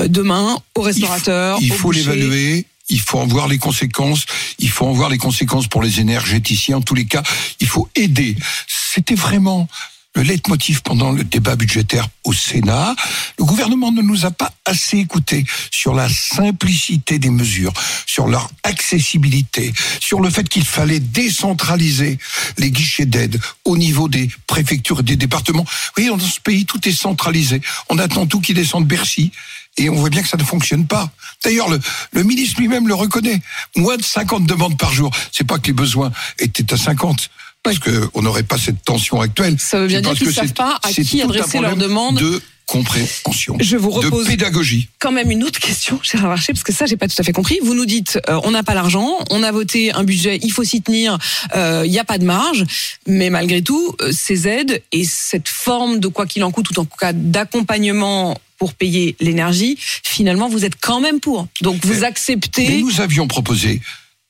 euh, 0.00 0.08
demain 0.08 0.56
aux 0.76 0.82
restaurateurs 0.82 1.58
Il 1.60 1.72
faut 1.72 1.92
l'évaluer. 1.92 2.64
Il 2.88 3.00
faut 3.00 3.18
en 3.18 3.26
voir 3.26 3.48
les 3.48 3.58
conséquences. 3.58 4.24
Il 4.58 4.68
faut 4.68 4.86
en 4.86 4.92
voir 4.92 5.08
les 5.08 5.16
conséquences 5.18 5.66
pour 5.66 5.82
les 5.82 6.00
énergéticiens. 6.00 6.78
En 6.78 6.82
tous 6.82 6.94
les 6.94 7.04
cas, 7.06 7.22
il 7.60 7.66
faut 7.66 7.88
aider. 7.94 8.36
C'était 8.66 9.14
vraiment 9.14 9.68
le 10.14 10.22
leitmotiv 10.22 10.82
pendant 10.82 11.10
le 11.12 11.24
débat 11.24 11.56
budgétaire 11.56 12.08
au 12.24 12.32
Sénat. 12.32 12.94
Le 13.38 13.44
gouvernement 13.44 13.92
ne 13.92 14.02
nous 14.02 14.26
a 14.26 14.30
pas 14.30 14.52
assez 14.64 14.98
écoutés 14.98 15.44
sur 15.70 15.94
la 15.94 16.08
simplicité 16.08 17.18
des 17.18 17.30
mesures, 17.30 17.72
sur 18.06 18.26
leur 18.26 18.50
accessibilité, 18.62 19.72
sur 20.00 20.20
le 20.20 20.30
fait 20.30 20.48
qu'il 20.48 20.64
fallait 20.64 21.00
décentraliser 21.00 22.18
les 22.58 22.70
guichets 22.70 23.06
d'aide 23.06 23.40
au 23.64 23.76
niveau 23.76 24.08
des 24.08 24.28
préfectures 24.46 25.00
et 25.00 25.04
des 25.04 25.16
départements. 25.16 25.64
Vous 25.64 25.92
voyez, 25.96 26.10
dans 26.10 26.18
ce 26.18 26.40
pays, 26.40 26.66
tout 26.66 26.86
est 26.86 26.92
centralisé. 26.92 27.60
On 27.88 27.98
attend 27.98 28.26
tout 28.26 28.40
qui 28.40 28.54
descend 28.54 28.84
de 28.84 28.88
Bercy. 28.88 29.32
Et 29.78 29.88
on 29.88 29.94
voit 29.94 30.10
bien 30.10 30.20
que 30.20 30.28
ça 30.28 30.36
ne 30.36 30.44
fonctionne 30.44 30.86
pas. 30.86 31.10
D'ailleurs, 31.42 31.70
le, 31.70 31.80
le 32.12 32.22
ministre 32.24 32.60
lui-même 32.60 32.86
le 32.88 32.94
reconnaît. 32.94 33.40
Moins 33.74 33.96
de 33.96 34.04
50 34.04 34.44
demandes 34.44 34.76
par 34.76 34.92
jour. 34.92 35.10
C'est 35.32 35.46
pas 35.46 35.58
que 35.58 35.68
les 35.68 35.72
besoins 35.72 36.12
étaient 36.38 36.74
à 36.74 36.76
50. 36.76 37.30
Parce 37.62 37.78
qu'on 37.78 38.22
n'aurait 38.22 38.42
pas 38.42 38.58
cette 38.58 38.82
tension 38.84 39.20
actuelle. 39.20 39.56
Ça 39.58 39.78
veut 39.80 39.86
bien 39.86 40.00
dire 40.00 40.14
qu'ils 40.14 40.26
que 40.26 40.32
savent 40.32 40.52
pas 40.52 40.78
à 40.82 40.90
qui 40.92 41.22
adresser 41.22 41.60
leurs 41.60 41.70
problème 41.70 41.78
demandes. 41.78 42.18
De 42.18 42.42
compréhension. 42.66 43.56
Je 43.60 43.76
vous 43.76 43.90
repose- 43.90 44.24
De 44.24 44.30
pédagogie. 44.30 44.88
quand 44.98 45.12
même 45.12 45.30
une 45.30 45.44
autre 45.44 45.58
question, 45.60 46.00
Gérard 46.02 46.30
Larcher, 46.30 46.52
parce 46.54 46.62
que 46.62 46.72
ça, 46.72 46.86
j'ai 46.86 46.96
pas 46.96 47.06
tout 47.06 47.14
à 47.18 47.22
fait 47.22 47.32
compris. 47.32 47.58
Vous 47.62 47.74
nous 47.74 47.84
dites, 47.86 48.18
euh, 48.28 48.40
on 48.44 48.50
n'a 48.52 48.62
pas 48.62 48.72
l'argent, 48.74 49.18
on 49.30 49.42
a 49.42 49.52
voté 49.52 49.92
un 49.92 50.04
budget, 50.04 50.38
il 50.42 50.50
faut 50.52 50.64
s'y 50.64 50.80
tenir, 50.80 51.18
euh, 51.54 51.82
il 51.84 51.90
n'y 51.90 51.98
a 51.98 52.04
pas 52.04 52.18
de 52.18 52.24
marge, 52.24 52.64
mais 53.06 53.30
malgré 53.30 53.62
tout, 53.62 53.94
euh, 54.00 54.10
ces 54.12 54.48
aides 54.48 54.82
et 54.92 55.04
cette 55.04 55.48
forme 55.48 55.98
de 56.00 56.08
quoi 56.08 56.24
qu'il 56.26 56.42
en 56.44 56.50
coûte, 56.50 56.70
ou 56.70 56.80
en 56.80 56.84
tout 56.84 56.96
cas 56.98 57.12
d'accompagnement 57.12 58.38
pour 58.58 58.74
payer 58.74 59.16
l'énergie, 59.20 59.76
finalement, 60.02 60.48
vous 60.48 60.64
êtes 60.64 60.76
quand 60.80 61.00
même 61.00 61.20
pour. 61.20 61.48
Donc 61.60 61.84
vous 61.84 61.92
Mais- 61.94 62.00
Mais 62.00 62.06
acceptez. 62.06 62.80
nous 62.80 63.00
avions 63.00 63.26
proposé 63.26 63.82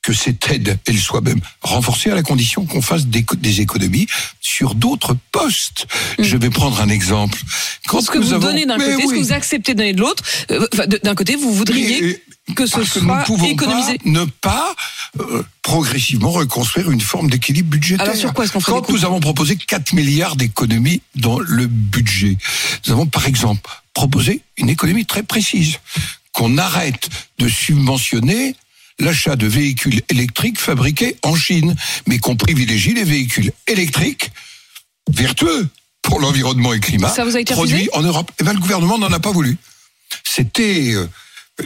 que 0.03 0.13
cette 0.13 0.51
aide, 0.51 0.79
elle 0.87 0.99
soit 0.99 1.21
même 1.21 1.41
renforcée 1.63 2.11
à 2.11 2.15
la 2.17 2.23
condition 2.25 2.67
qu'on 2.67 2.83
fasse 2.83 3.07
des, 3.07 3.23
co- 3.23 3.37
des 3.37 3.61
économies 3.61 4.09
sur 4.41 4.75
d'autres 4.75 5.17
postes. 5.31 5.87
Je 6.19 6.37
vais 6.37 6.51
prendre 6.51 6.81
un 6.81 6.89
exemple. 6.89 7.41
Quand. 7.87 8.01
Ce 8.01 8.11
que 8.11 8.19
nous 8.19 8.25
vous 8.27 8.33
avons- 8.35 8.47
donnez 8.49 8.67
d'un 8.67 8.79
côté, 8.79 8.91
ce 9.03 9.07
oui. 9.07 9.15
que 9.19 9.23
vous 9.25 9.33
acceptez 9.33 9.75
de 9.75 9.79
donner 9.79 9.93
de 9.93 10.01
l'autre, 10.01 10.25
euh, 10.51 10.67
d'un 11.05 11.15
côté, 11.15 11.37
vous 11.37 11.55
voudriez 11.55 12.21
Mais, 12.49 12.55
que 12.55 12.67
ce 12.67 12.73
parce 12.79 12.97
nous 12.97 13.03
soit 13.07 13.21
ne 13.21 13.25
pouvons 13.25 13.47
économisé. 13.47 13.99
pas 13.99 14.11
ne 14.11 14.25
pas 14.25 14.75
euh, 15.21 15.45
progressivement 15.63 16.31
reconstruire 16.33 16.91
une 16.91 17.01
forme 17.01 17.31
d'équilibre 17.31 17.71
budgétaire. 17.71 18.05
Alors, 18.07 18.17
sur 18.17 18.35
quoi 18.35 18.45
est-ce 18.45 18.53
qu'on 18.53 18.61
Quand 18.61 18.89
nous 18.91 19.05
avons 19.05 19.21
proposé 19.21 19.55
4 19.57 19.93
milliards 19.93 20.35
d'économies 20.35 21.01
dans 21.15 21.39
le 21.39 21.69
budget, 21.69 22.37
nous 22.87 22.93
avons 22.93 23.07
par 23.07 23.27
exemple 23.29 23.71
proposé 23.95 24.41
une 24.57 24.69
économie 24.69 25.07
très 25.07 25.23
précise, 25.23 25.79
qu'on 26.33 26.59
arrête 26.59 27.09
de 27.39 27.47
subventionner 27.49 28.57
l'achat 28.99 29.37
de 29.37 29.47
véhicules 29.47 30.01
électriques 30.09 30.61
fabriqués 30.61 31.17
en 31.23 31.35
Chine, 31.35 31.75
mais 32.07 32.19
qu'on 32.19 32.37
privilégie 32.37 32.95
les 32.95 33.05
véhicules 33.05 33.53
électriques 33.67 34.31
vertueux 35.11 35.69
pour 36.03 36.21
l'environnement 36.21 36.73
et 36.73 36.77
le 36.77 36.81
climat, 36.81 37.09
Ça 37.09 37.25
vous 37.25 37.37
a 37.37 37.41
été 37.41 37.55
produits 37.55 37.89
en 37.93 38.03
Europe. 38.03 38.31
Eh 38.41 38.45
ben, 38.45 38.53
le 38.53 38.59
gouvernement 38.59 38.99
n'en 38.99 39.13
a 39.13 39.21
pas 39.21 39.33
voulu. 39.33 39.57
C'était 40.25 40.93
euh, 40.95 41.07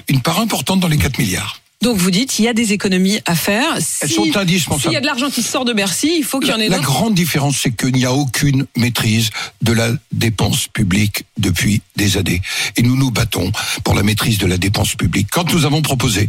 une 0.09 0.21
part 0.21 0.41
importante 0.41 0.81
dans 0.81 0.89
les 0.89 0.99
4 0.99 1.19
milliards. 1.19 1.61
Donc 1.83 1.99
vous 1.99 2.11
dites, 2.11 2.39
il 2.39 2.47
y 2.47 2.49
a 2.49 2.55
des 2.55 2.73
économies 2.73 3.21
à 3.27 3.35
faire. 3.37 3.77
Elles 3.77 3.83
Si- 3.83 4.15
sont 4.15 4.25
S'il 4.25 4.33
y 4.33 4.39
indispensables. 4.39 4.97
a 4.97 5.01
de 5.01 5.07
l'argent 5.07 5.31
qui 5.31 5.43
sort 5.43 5.65
de 5.67 5.73
Bercy, 5.75 6.11
il 6.19 6.25
faut 6.25 6.41
qu'il 6.41 6.49
y 6.49 6.53
en 6.53 6.59
ait 6.59 6.69
La 6.69 6.77
d'autres. 6.79 6.89
grande 6.89 7.15
différence, 7.15 7.59
c'est 7.63 7.71
qu'il 7.77 7.93
n'y 7.93 8.07
a 8.07 8.13
aucune 8.13 8.67
maîtrise 8.77 9.29
de 9.63 9.73
la 9.73 9.91
dépense 10.11 10.69
publique 10.69 11.25
depuis 11.39 11.83
des 11.97 12.17
années. 12.17 12.41
Et 12.77 12.83
nous 12.83 12.97
nous 12.97 13.11
battons 13.11 13.53
pour 13.85 13.95
la 13.95 14.03
maîtrise 14.03 14.39
de 14.39 14.47
la 14.47 14.57
dépense 14.57 14.95
publique. 14.95 15.29
Quand 15.31 15.53
nous 15.53 15.65
avons 15.67 15.83
proposé, 15.83 16.29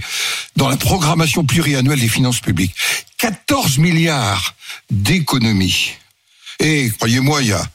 dans 0.57 0.67
la 0.69 0.77
programmation 0.77 1.45
pluriannuelle 1.45 1.99
des 2.01 2.09
finances 2.09 2.39
publiques, 2.41 2.75
14 3.17 3.77
milliards 3.77 4.53
d'économies, 4.91 5.91
et 6.59 6.91
croyez-moi, 6.97 7.41
il 7.41 7.47
y 7.49 7.53
a, 7.53 7.65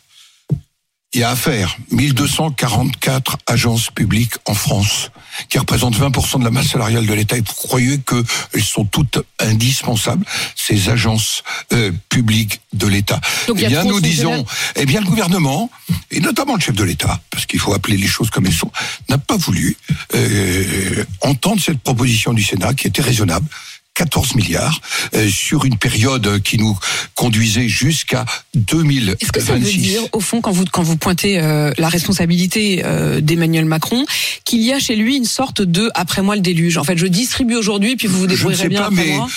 il 1.15 1.21
y 1.21 1.25
a 1.25 1.31
à 1.31 1.37
faire 1.37 1.77
1244 1.91 3.39
agences 3.47 3.91
publiques 3.91 4.35
en 4.47 4.55
France 4.55 5.11
qui 5.49 5.59
représentent 5.59 5.99
20% 5.99 6.41
de 6.41 6.45
la 6.45 6.51
masse 6.51 6.69
salariale 6.69 7.07
de 7.07 7.13
l'État. 7.13 7.37
Et 7.37 7.41
vous 7.41 7.55
croyez 7.55 7.99
qu'elles 7.99 8.63
sont 8.63 8.85
toutes 8.85 9.19
indispensables, 9.39 10.25
ces 10.57 10.89
agences 10.89 11.43
euh, 11.73 11.93
publiques 12.09 12.61
de 12.73 12.87
l'État? 12.87 13.21
Eh 13.49 13.53
bien, 13.53 13.85
nous 13.85 14.01
disons, 14.01 14.45
eh 14.77 14.87
bien, 14.87 15.01
le 15.01 15.07
gouvernement, 15.07 15.71
et 16.11 16.21
notamment 16.21 16.55
le 16.55 16.61
chef 16.61 16.75
de 16.75 16.85
l'État, 16.85 17.21
parce 17.31 17.47
qu'il 17.47 17.61
faut 17.61 17.75
appeler 17.75 17.97
les 17.97 18.07
choses 18.07 18.31
comme 18.31 18.47
elles 18.47 18.53
sont, 18.53 18.71
n'a 19.09 19.19
pas 19.19 19.37
voulu 19.37 19.77
euh, 20.15 21.05
entendre 21.21 21.61
cette 21.61 21.81
proposition 21.81 22.33
du 22.33 22.43
Sénat 22.43 22.75
qui 22.75 22.87
était 22.87 23.03
raisonnable. 23.03 23.47
14 23.95 24.35
milliards 24.37 24.81
euh, 25.15 25.29
sur 25.29 25.65
une 25.65 25.77
période 25.77 26.41
qui 26.43 26.59
nous 26.59 26.79
conduisait 27.15 27.69
jusqu'à 27.69 28.25
2026. 28.55 29.17
Est-ce 29.21 29.33
que 29.33 29.41
ça 29.41 29.55
veut 29.55 29.61
dire, 29.61 30.03
au 30.13 30.21
fond, 30.21 30.41
quand 30.41 30.53
vous, 30.53 30.65
quand 30.65 30.83
vous 30.83 30.97
pointez 30.97 31.39
euh, 31.39 31.73
la 31.79 31.89
responsabilité 31.89 32.83
euh, 32.85 33.21
d'Emmanuel 33.21 33.65
Macron, 33.65 34.05
qu'il 34.45 34.63
y 34.63 34.73
a 34.73 34.79
chez 34.79 34.97
lui 34.97 35.17
une 35.17 35.25
sorte 35.25 35.63
de 35.63 35.91
après 35.95 36.23
moi 36.23 36.37
le 36.37 36.41
déluge? 36.41 36.79
En 36.79 36.85
fait, 36.85 36.97
je 36.97 37.07
distribue 37.07 37.57
aujourd'hui, 37.57 37.97
puis 37.97 38.09
vous 38.09 38.21
vous 38.21 38.27
débrouillerez 38.27 38.69
bien 38.69 38.81
pas, 38.81 38.87
après 38.87 39.05
mais 39.05 39.17
moi. 39.17 39.29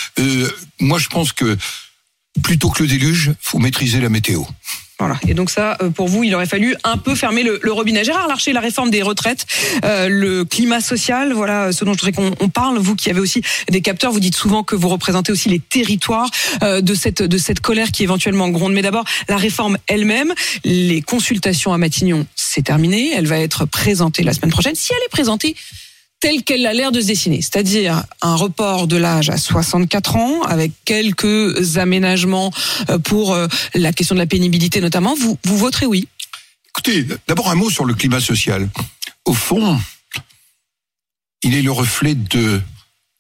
moi 0.80 1.00
je 1.00 1.08
pense 1.08 1.34
que 1.34 1.58
plutôt 2.42 2.70
que 2.70 2.84
le 2.84 2.90
déluge, 2.90 3.32
faut 3.42 3.60
maîtriser 3.60 4.00
la 4.00 4.10
météo. 4.10 4.44
Voilà. 5.00 5.20
Et 5.28 5.34
donc 5.34 5.50
ça, 5.50 5.78
euh, 5.82 5.90
pour 5.90 6.08
vous, 6.08 6.24
il 6.24 6.34
aurait 6.36 6.46
fallu 6.46 6.74
un 6.86 6.98
peu 6.98 7.16
fermer 7.16 7.44
le, 7.44 7.60
le 7.62 7.72
robinet. 7.74 8.06
Gérard 8.06 8.28
Larcher, 8.30 8.54
la 8.54 8.62
réforme 8.62 8.90
des 8.90 9.02
retraites, 9.02 9.46
euh, 9.84 10.08
le 10.08 10.46
climat 10.46 10.80
social, 10.80 11.34
voilà 11.34 11.74
ce 11.74 11.84
dont 11.84 11.94
je 11.94 12.00
voudrais 12.00 12.14
qu'on 12.14 12.34
on 12.40 12.48
parle. 12.48 12.78
Vous 12.78 12.96
qui 12.96 13.10
avez 13.10 13.20
aussi 13.20 13.42
des 13.70 13.82
capteurs, 13.82 14.14
vous 14.14 14.22
dites 14.22 14.38
souvent 14.38 14.64
que 14.64 14.76
vous 14.76 14.88
représentez 14.88 15.34
aussi 15.34 15.50
les 15.50 15.60
territoires 15.60 16.30
euh, 16.64 16.80
de 16.80 16.96
cette 16.96 17.22
de 17.22 17.38
cette 17.38 17.60
colère 17.60 17.92
qui 17.92 18.04
éventuellement 18.04 18.48
gronde. 18.50 18.72
Mais 18.72 18.82
d'abord, 18.82 19.04
la 19.28 19.38
réforme 19.38 19.78
elle-même, 19.88 20.34
les 20.64 21.02
consultations 21.02 21.74
à 21.74 21.78
Matignon, 21.78 22.26
c'est 22.36 22.64
terminé. 22.64 23.12
Elle 23.14 23.28
va 23.28 23.40
être 23.40 23.66
présentée 23.66 24.24
la 24.24 24.34
semaine 24.34 24.52
prochaine. 24.52 24.76
Si 24.76 24.94
elle 24.94 25.04
est 25.06 25.12
présentée 25.12 25.56
telle 26.20 26.44
qu'elle 26.44 26.66
a 26.66 26.74
l'air 26.74 26.92
de 26.92 27.02
se 27.02 27.08
dessiner, 27.08 27.42
c'est-à-dire 27.42 28.04
un 28.22 28.36
report 28.36 28.88
de 28.88 28.98
l'âge 28.98 29.30
à 29.30 29.38
64 29.38 30.16
ans 30.16 30.42
avec 30.44 30.72
quelques 30.86 31.78
aménagements 31.78 32.52
euh, 32.90 32.98
pour 33.00 33.34
euh, 33.34 33.48
la 33.74 33.94
question 33.94 34.16
de 34.16 34.20
la 34.20 34.26
pénibilité 34.26 34.82
notamment, 34.82 35.16
vous, 35.16 35.38
vous 35.44 35.58
voterez 35.58 35.86
oui. 35.86 36.08
Écoutez, 36.70 37.06
d'abord 37.28 37.50
un 37.50 37.56
mot 37.56 37.70
sur 37.70 37.86
le 37.86 37.94
climat 37.94 38.20
social. 38.20 38.70
Au 39.26 39.34
fond, 39.34 39.80
il 41.44 41.56
est 41.56 41.62
le 41.62 41.72
reflet 41.72 42.16
de 42.16 42.62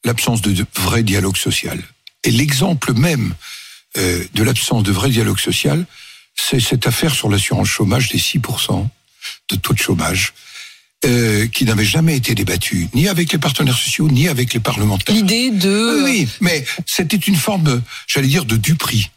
l'absence 0.03 0.41
de 0.41 0.65
vrai 0.75 1.03
dialogue 1.03 1.37
social. 1.37 1.81
Et 2.23 2.31
l'exemple 2.31 2.93
même 2.93 3.33
euh, 3.97 4.25
de 4.33 4.43
l'absence 4.43 4.83
de 4.83 4.91
vrai 4.91 5.09
dialogue 5.09 5.39
social, 5.39 5.85
c'est 6.35 6.59
cette 6.59 6.87
affaire 6.87 7.13
sur 7.13 7.29
l'assurance 7.29 7.67
chômage 7.67 8.09
des 8.09 8.17
6% 8.17 8.87
de 9.49 9.55
taux 9.55 9.73
de 9.73 9.79
chômage, 9.79 10.33
euh, 11.03 11.47
qui 11.47 11.65
n'avait 11.65 11.85
jamais 11.85 12.15
été 12.15 12.33
débattue, 12.33 12.87
ni 12.93 13.07
avec 13.07 13.31
les 13.31 13.37
partenaires 13.37 13.77
sociaux, 13.77 14.07
ni 14.09 14.27
avec 14.27 14.53
les 14.53 14.59
parlementaires. 14.59 15.13
L'idée 15.13 15.51
de... 15.51 16.03
Oui, 16.03 16.11
oui, 16.21 16.27
mais 16.41 16.65
c'était 16.85 17.17
une 17.17 17.35
forme, 17.35 17.81
j'allais 18.07 18.27
dire, 18.27 18.45
de 18.45 18.55
duperie. 18.55 19.11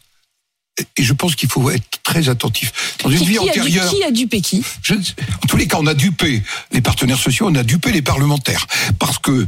Et 0.97 1.03
je 1.03 1.13
pense 1.13 1.35
qu'il 1.35 1.49
faut 1.49 1.69
être 1.69 2.01
très 2.03 2.29
attentif. 2.29 2.95
Dans 3.03 3.09
une 3.09 3.19
Qui, 3.19 3.25
vie 3.25 3.33
qui 3.33 3.37
a, 3.39 3.43
du, 3.43 3.49
antérieure, 3.49 3.89
qui 3.89 4.03
a 4.03 4.11
dupé 4.11 4.41
qui? 4.41 4.63
Je 4.81 4.93
en 4.93 5.47
tous 5.47 5.57
les 5.57 5.67
cas, 5.67 5.77
on 5.79 5.87
a 5.87 5.93
dupé 5.93 6.43
les 6.71 6.81
partenaires 6.81 7.19
sociaux, 7.19 7.47
on 7.49 7.55
a 7.55 7.63
dupé 7.63 7.91
les 7.91 8.01
parlementaires. 8.01 8.65
Parce 8.97 9.19
que 9.19 9.47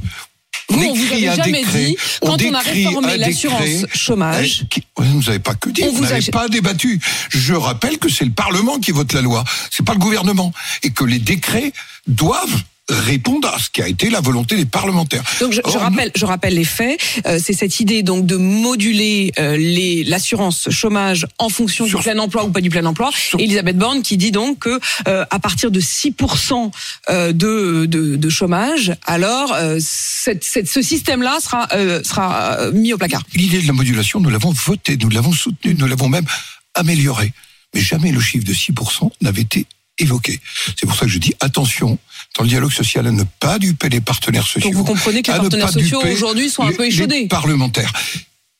Vous, 0.72 0.84
on 0.84 0.94
vous 0.94 1.14
un 1.14 1.36
jamais 1.36 1.52
décret, 1.52 1.86
dit, 1.86 1.98
quand 2.22 2.38
on, 2.42 2.54
a 2.54 2.60
réformé 2.60 3.18
l'assurance 3.18 3.86
chômage, 3.94 4.62
euh, 4.64 4.66
qui- 4.70 4.84
vous 4.98 5.04
ne 5.06 5.14
nous 5.14 5.30
avez 5.30 5.40
pas 5.40 5.56
que 5.56 5.70
dit, 5.70 5.84
On 5.84 5.92
vous 5.92 6.04
n'avez 6.04 6.32
pas 6.32 6.48
débattu. 6.48 7.00
Je 7.30 7.54
rappelle 7.54 7.98
que 7.98 8.10
c'est 8.10 8.26
le 8.26 8.32
Parlement 8.32 8.80
qui 8.80 8.92
vote 8.92 9.14
la 9.14 9.22
loi, 9.22 9.44
c'est 9.70 9.86
pas 9.86 9.94
le 9.94 10.00
gouvernement, 10.00 10.54
et 10.84 10.92
que 10.92 11.04
les 11.04 11.20
décrets 11.20 11.74
doivent 12.08 12.62
répondre 12.90 13.48
à 13.54 13.58
ce 13.60 13.70
qui 13.70 13.82
a 13.82 13.88
été 13.88 14.10
la 14.10 14.20
volonté 14.22 14.56
des 14.58 14.66
parlementaires. 14.66 15.24
Donc 15.40 15.52
je, 15.54 15.62
je 15.66 15.76
Or, 15.76 15.82
rappelle, 15.82 16.12
je 16.16 16.26
rappelle 16.26 16.56
les 16.56 16.64
faits. 16.66 17.00
Euh, 17.26 17.40
c'est 17.42 17.54
cette 17.54 17.80
idée 17.80 18.04
donc 18.04 18.26
de 18.26 18.36
moduler 18.36 19.32
euh, 19.40 19.56
les 19.56 20.04
l'assurance 20.04 20.70
chômage 20.70 21.26
en 21.38 21.50
fonction 21.50 21.86
Sur- 21.88 22.00
du 22.00 22.04
plein 22.04 22.18
emploi 22.20 22.44
ou 22.44 22.52
pas 22.52 22.60
du 22.62 22.70
plein 22.70 22.86
emploi. 22.86 23.10
Sur- 23.14 23.40
Et 23.40 23.44
Elisabeth 23.44 23.78
Borne 23.78 24.02
qui 24.02 24.18
dit 24.18 24.32
donc 24.32 24.60
que 24.60 24.80
euh, 25.08 25.26
à 25.30 25.40
partir 25.40 25.72
de 25.72 25.80
6% 25.80 26.72
euh, 27.10 27.32
de, 27.32 27.86
de 27.86 28.16
de 28.16 28.30
chômage, 28.30 28.94
alors 29.06 29.56
cette, 29.80 30.44
cette- 30.44 30.70
ce 30.70 30.82
système-là 30.82 31.38
sera 31.42 31.68
sera 32.04 32.72
mis 32.74 32.94
au 32.94 32.98
placard. 32.98 33.24
L'idée 33.34 33.62
de 33.62 33.68
la 33.68 33.74
modulation, 33.74 34.20
nous 34.20 34.30
l'avons 34.30 34.52
votée, 34.52 34.98
nous 35.02 35.10
l'avons 35.10 35.32
soutenue, 35.34 35.76
nous 35.76 35.88
l'avons 35.88 36.10
même 36.10 36.26
améliorée. 36.74 37.32
Mais 37.74 37.80
jamais 37.82 38.12
le 38.12 38.20
chiffre 38.20 38.44
de 38.46 38.54
6% 38.54 39.12
n'avait 39.22 39.42
été 39.44 39.66
évoqué. 39.98 40.40
C'est 40.78 40.86
pour 40.86 40.96
ça 40.96 41.06
que 41.06 41.12
je 41.12 41.20
dis 41.20 41.34
attention 41.40 41.98
dans 42.38 42.44
le 42.44 42.50
dialogue 42.50 42.72
social 42.72 43.08
à 43.08 43.12
ne 43.12 43.24
pas 43.24 43.60
duper 43.60 43.90
les 43.90 44.02
partenaires 44.02 44.48
sociaux. 44.48 44.70
Donc 44.70 44.74
vous 44.74 44.84
comprenez 44.86 45.22
que 45.22 45.32
les 45.32 45.38
partenaires 45.38 45.72
sociaux 45.72 46.02
aujourd'hui 46.06 46.50
sont 46.50 46.64
un 46.64 46.72
peu 46.72 46.86
échaudés. 46.86 47.22
Les 47.22 47.28
parlementaires. 47.28 47.92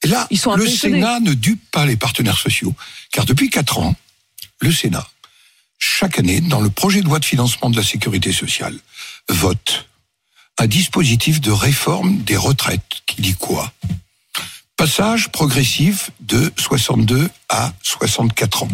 Et 0.04 0.08
là, 0.08 0.28
Ils 0.32 0.40
sont 0.40 0.52
un 0.52 0.58
le. 0.58 0.68
Sénat 0.68 1.20
ne 1.20 1.34
dupe 1.34 1.62
pas 1.72 1.86
les 1.86 1.96
partenaires 1.96 2.38
sociaux. 2.38 2.74
Car 3.12 3.26
depuis 3.26 3.50
quatre 3.50 3.78
ans, 3.78 3.96
le 4.60 4.72
Sénat, 4.72 5.08
chaque 5.78 6.20
année, 6.20 6.42
dans 6.42 6.62
le 6.62 6.70
projet 6.70 7.02
de 7.02 7.06
loi 7.06 7.20
de 7.20 7.26
financement 7.26 7.70
de 7.70 7.78
la 7.78 7.84
sécurité 7.84 8.32
sociale, 8.34 8.78
vote 9.30 9.88
un 10.58 10.68
dispositif 10.68 11.42
de 11.42 11.52
réforme 11.52 12.18
des 12.24 12.38
retraites 12.38 13.02
qui 13.06 13.22
dit 13.22 13.36
quoi? 13.36 13.72
Passage 14.76 15.30
progressif 15.32 16.12
de 16.20 16.52
62 16.58 17.30
à 17.50 17.72
64 17.84 18.64
ans. 18.64 18.68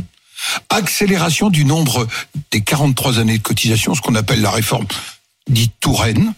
Accélération 0.69 1.49
du 1.49 1.65
nombre 1.65 2.07
des 2.51 2.61
43 2.61 3.19
années 3.19 3.37
de 3.37 3.43
cotisation, 3.43 3.95
ce 3.95 4.01
qu'on 4.01 4.15
appelle 4.15 4.41
la 4.41 4.51
réforme 4.51 4.87
dite 5.49 5.73
Touraine, 5.79 6.33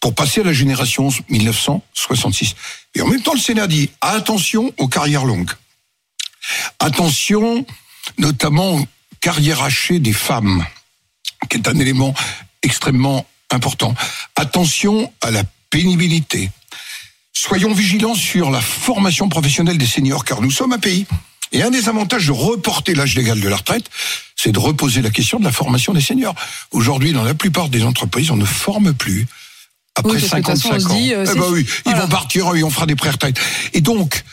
pour 0.00 0.14
passer 0.14 0.40
à 0.40 0.44
la 0.44 0.52
génération 0.52 1.08
1966. 1.28 2.54
Et 2.94 3.02
en 3.02 3.06
même 3.06 3.22
temps, 3.22 3.34
le 3.34 3.40
Sénat 3.40 3.66
dit 3.66 3.90
attention 4.00 4.72
aux 4.78 4.88
carrières 4.88 5.24
longues. 5.24 5.50
Attention, 6.78 7.64
notamment 8.18 8.76
aux 8.76 8.86
carrières 9.20 9.62
hachées 9.62 9.98
des 9.98 10.12
femmes, 10.12 10.64
qui 11.48 11.56
est 11.56 11.68
un 11.68 11.78
élément 11.78 12.14
extrêmement 12.62 13.26
important. 13.50 13.94
Attention 14.36 15.12
à 15.20 15.30
la 15.30 15.42
pénibilité. 15.70 16.50
Soyons 17.32 17.72
vigilants 17.72 18.14
sur 18.14 18.50
la 18.50 18.60
formation 18.60 19.28
professionnelle 19.28 19.78
des 19.78 19.86
seniors, 19.86 20.24
car 20.24 20.40
nous 20.40 20.50
sommes 20.50 20.72
un 20.72 20.78
pays. 20.78 21.06
Et 21.54 21.62
un 21.62 21.70
des 21.70 21.88
avantages 21.88 22.26
de 22.26 22.32
reporter 22.32 22.94
l'âge 22.94 23.14
légal 23.14 23.40
de 23.40 23.48
la 23.48 23.56
retraite, 23.56 23.88
c'est 24.34 24.50
de 24.50 24.58
reposer 24.58 25.02
la 25.02 25.10
question 25.10 25.38
de 25.38 25.44
la 25.44 25.52
formation 25.52 25.92
des 25.92 26.00
seniors. 26.00 26.34
Aujourd'hui, 26.72 27.12
dans 27.12 27.22
la 27.22 27.34
plupart 27.34 27.68
des 27.68 27.84
entreprises, 27.84 28.30
on 28.32 28.36
ne 28.36 28.44
forme 28.44 28.92
plus 28.92 29.26
après 29.94 30.14
Oui, 30.14 30.20
parce 30.20 30.32
que 30.32 30.36
de 30.36 30.42
toute 30.42 30.50
façon, 30.50 30.68
55 30.70 30.74
on 30.74 30.80
se 30.80 30.86
ans. 30.86 30.98
dit, 30.98 31.14
euh, 31.14 31.26
Eh 31.30 31.38
ben 31.38 31.46
oui, 31.50 31.66
ils 31.86 31.94
vont 31.94 32.08
partir 32.08 32.54
et 32.56 32.64
on 32.64 32.70
fera 32.70 32.86
des 32.86 32.96
pré-retraites. 32.96 33.38
Et 33.72 33.80
donc, 33.80 34.24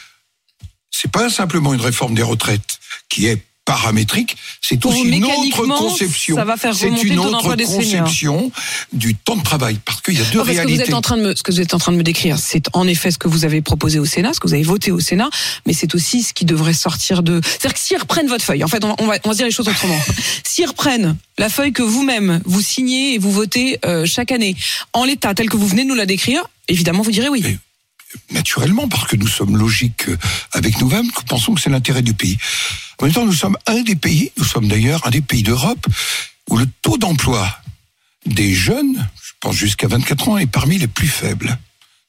c'est 0.90 1.12
pas 1.12 1.30
simplement 1.30 1.76
une 1.76 1.82
réforme 1.82 2.16
des 2.16 2.24
retraites 2.24 2.80
qui 3.08 3.28
est 3.28 3.46
paramétrique, 3.66 4.36
c'est 4.60 4.84
aussi 4.86 5.02
une 5.04 5.24
autre 5.24 5.68
conception. 5.78 6.36
ça 6.36 6.44
va 6.46 6.58
faire 6.58 6.74
C'est 6.76 6.86
remonter 6.88 7.08
une 7.08 7.20
autre 7.20 7.56
des 7.56 7.64
conception 7.66 8.52
du 8.92 9.16
temps 9.16 9.36
de 9.36 9.44
travail, 9.44 9.80
parce 9.86 10.02
qu'il 10.02 10.16
y 10.16 10.22
a 10.22 10.24
deux 10.26 10.40
Non, 10.40 10.46
parce 10.46 10.50
que 10.58 10.62
vous 10.62 10.68
réalités. 10.68 10.84
êtes 10.90 10.94
en 10.94 11.02
train 11.02 11.18
de 11.18 11.22
me, 11.22 11.36
ce 11.36 11.44
que 11.44 11.52
vous 11.52 11.62
êtes 11.62 11.74
en 11.74 11.78
train 11.78 11.92
de 11.92 11.98
me 11.98 12.04
décrire, 12.04 12.40
c'est 12.40 12.66
en 12.74 12.88
effet 12.88 13.12
ce 13.12 13.18
que 13.18 13.28
vous 13.28 13.46
avez 13.46 13.62
proposé 13.62 14.00
au 14.00 14.06
Sénat, 14.06 14.34
ce 14.34 14.40
que 14.40 14.48
vous 14.48 14.54
avez 14.54 14.64
voté 14.64 14.92
au 14.92 15.00
Sénat, 15.00 15.30
mais 15.66 15.74
c'est 15.74 15.94
aussi 15.96 16.24
ce 16.24 16.34
qui 16.34 16.46
devrait 16.46 16.74
sortir 16.74 17.24
de. 17.24 17.40
C'est-à-dire 17.44 17.74
que 17.74 17.80
s'ils 17.80 17.98
reprennent 17.98 18.28
votre 18.28 18.44
feuille, 18.44 18.64
en 18.64 18.68
fait, 18.68 18.84
on 18.84 18.90
va, 18.90 18.96
on 19.00 19.06
va, 19.06 19.18
on 19.24 19.30
va 19.30 19.34
se 19.34 19.38
dire 19.38 19.46
les 19.46 19.52
choses 19.52 19.68
autrement. 19.68 20.00
S'ils 20.44 20.68
reprennent 20.68 21.16
la 21.38 21.50
feuille 21.50 21.72
que 21.72 21.82
vous-même 21.84 22.42
vous 22.46 22.62
signez 22.62 23.14
et 23.14 23.18
vous 23.18 23.32
votez 23.32 23.80
euh, 23.86 24.06
chaque 24.06 24.32
année 24.32 24.56
en 24.94 25.06
l'état 25.06 25.34
tel 25.34 25.50
que 25.50 25.56
vous 25.58 25.68
venez 25.68 25.84
de 25.84 25.88
nous 25.88 25.96
la 25.96 26.06
décrire, 26.06 26.44
évidemment 26.68 27.04
vous 27.04 27.12
direz 27.12 27.30
oui. 27.30 27.42
Oui. 27.46 27.58
Naturellement, 28.32 28.88
parce 28.88 29.08
que 29.08 29.16
nous 29.16 29.28
sommes 29.28 29.58
logiques 29.58 30.08
euh, 30.10 30.18
avec 30.54 30.80
nous-mêmes, 30.80 31.06
nous 31.06 31.24
pensons 31.28 31.54
que 31.54 31.62
c'est 31.62 31.70
l'intérêt 31.70 32.02
du 32.02 32.14
pays. 32.14 32.38
En 33.00 33.06
même 33.06 33.14
temps, 33.14 33.26
nous 33.26 33.34
sommes 33.34 33.58
un 33.68 33.82
des 33.82 33.96
pays, 33.96 34.32
nous 34.38 34.44
sommes 34.44 34.68
d'ailleurs 34.68 35.06
un 35.08 35.10
des 35.10 35.22
pays 35.22 35.44
d'Europe 35.44 35.86
où 36.50 36.58
le 36.58 36.68
taux 36.82 36.98
d'emploi 36.98 37.50
des 38.26 38.54
jeunes, 38.54 39.10
je 39.24 39.32
pense 39.40 39.56
jusqu'à 39.56 39.88
24 39.88 40.30
ans, 40.30 40.38
est 40.38 40.46
parmi 40.46 40.78
les 40.78 40.88
plus 40.88 41.08
faibles. 41.08 41.58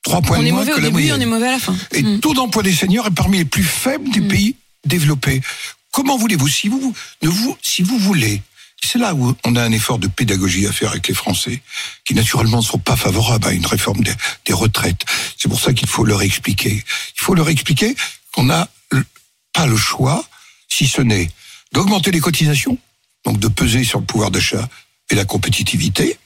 Trois 0.03 0.21
points 0.21 0.39
On 0.39 0.43
de 0.43 0.47
est 0.49 0.51
moins 0.51 0.61
mauvais 0.61 0.73
que 0.73 0.77
au 0.79 0.81
la 0.81 0.87
début, 0.89 0.93
moyenne. 0.95 1.17
on 1.19 1.21
est 1.21 1.27
mauvais 1.27 1.49
à 1.49 1.53
la 1.53 1.59
fin. 1.59 1.77
Et 1.93 2.03
Mm. 2.03 2.15
le 2.15 2.21
taux 2.21 2.35
d'emploi 2.35 2.63
des 2.63 2.73
seniors 2.75 3.07
est 3.07 3.11
parmi 3.13 3.39
les 3.39 3.45
plus 3.45 3.63
faibles 3.65 4.11
des 4.11 4.21
pays 4.21 4.57
développés. 4.85 5.41
Comment 5.93 6.17
voulez-vous, 6.19 6.49
si 6.49 6.69
vous, 6.69 6.93
ne 7.23 7.29
vous, 7.29 7.57
si 7.63 7.83
vous 7.83 7.99
voulez 7.99 8.43
C'est 8.85 8.99
là 8.99 9.15
où 9.15 9.35
on 9.45 9.57
a 9.57 9.63
un 9.63 9.73
effort 9.73 9.99
de 9.99 10.09
pédagogie 10.09 10.67
à 10.67 10.73
faire 10.73 10.91
avec 10.91 11.09
les 11.09 11.15
Français, 11.15 11.63
qui 12.05 12.15
naturellement 12.15 12.59
ne 12.59 12.63
sont 12.63 12.79
pas 12.79 12.97
favorables 12.97 13.47
à 13.47 13.53
une 13.53 13.65
réforme 13.67 14.03
des, 14.03 14.13
des 14.45 14.53
retraites. 14.53 15.03
C'est 15.39 15.49
pour 15.49 15.61
ça 15.61 15.73
qu'il 15.73 15.89
faut 15.89 16.05
leur 16.05 16.23
expliquer. 16.23 16.73
Il 17.17 17.21
faut 17.21 17.35
leur 17.35 17.49
expliquer 17.49 17.95
qu'on 18.35 18.45
n'a 18.45 18.69
pas 19.53 19.67
le 19.67 19.77
choix, 19.77 20.25
si 20.69 20.87
ce 20.87 21.01
n'est 21.01 21.31
d'augmenter 21.73 22.11
les 22.11 22.21
cotisations, 22.21 22.77
donc 23.25 23.39
de 23.39 23.49
peser 23.49 23.85
sur 23.85 24.01
le 24.01 24.05
pouvoir 24.05 24.31
d'achat 24.31 24.69
et 25.11 25.15
la 25.15 25.25
compétitivité, 25.25 26.19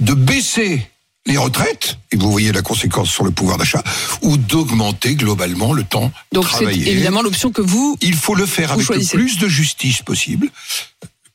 de 0.00 0.14
baisser 0.14 0.86
les 1.26 1.38
retraites, 1.38 1.96
et 2.12 2.16
vous 2.16 2.30
voyez 2.30 2.52
la 2.52 2.60
conséquence 2.62 3.10
sur 3.10 3.24
le 3.24 3.30
pouvoir 3.30 3.56
d'achat, 3.56 3.82
ou 4.22 4.36
d'augmenter 4.36 5.14
globalement 5.14 5.72
le 5.72 5.82
temps 5.82 6.12
Donc 6.32 6.44
c'est 6.44 6.50
travaillé. 6.56 6.90
évidemment 6.90 7.22
l'option 7.22 7.50
que 7.50 7.62
vous. 7.62 7.96
Il 8.02 8.14
faut 8.14 8.34
le 8.34 8.46
faire 8.46 8.72
avec 8.72 8.88
le 8.88 9.04
plus 9.06 9.38
de 9.38 9.48
justice 9.48 10.02
possible. 10.02 10.50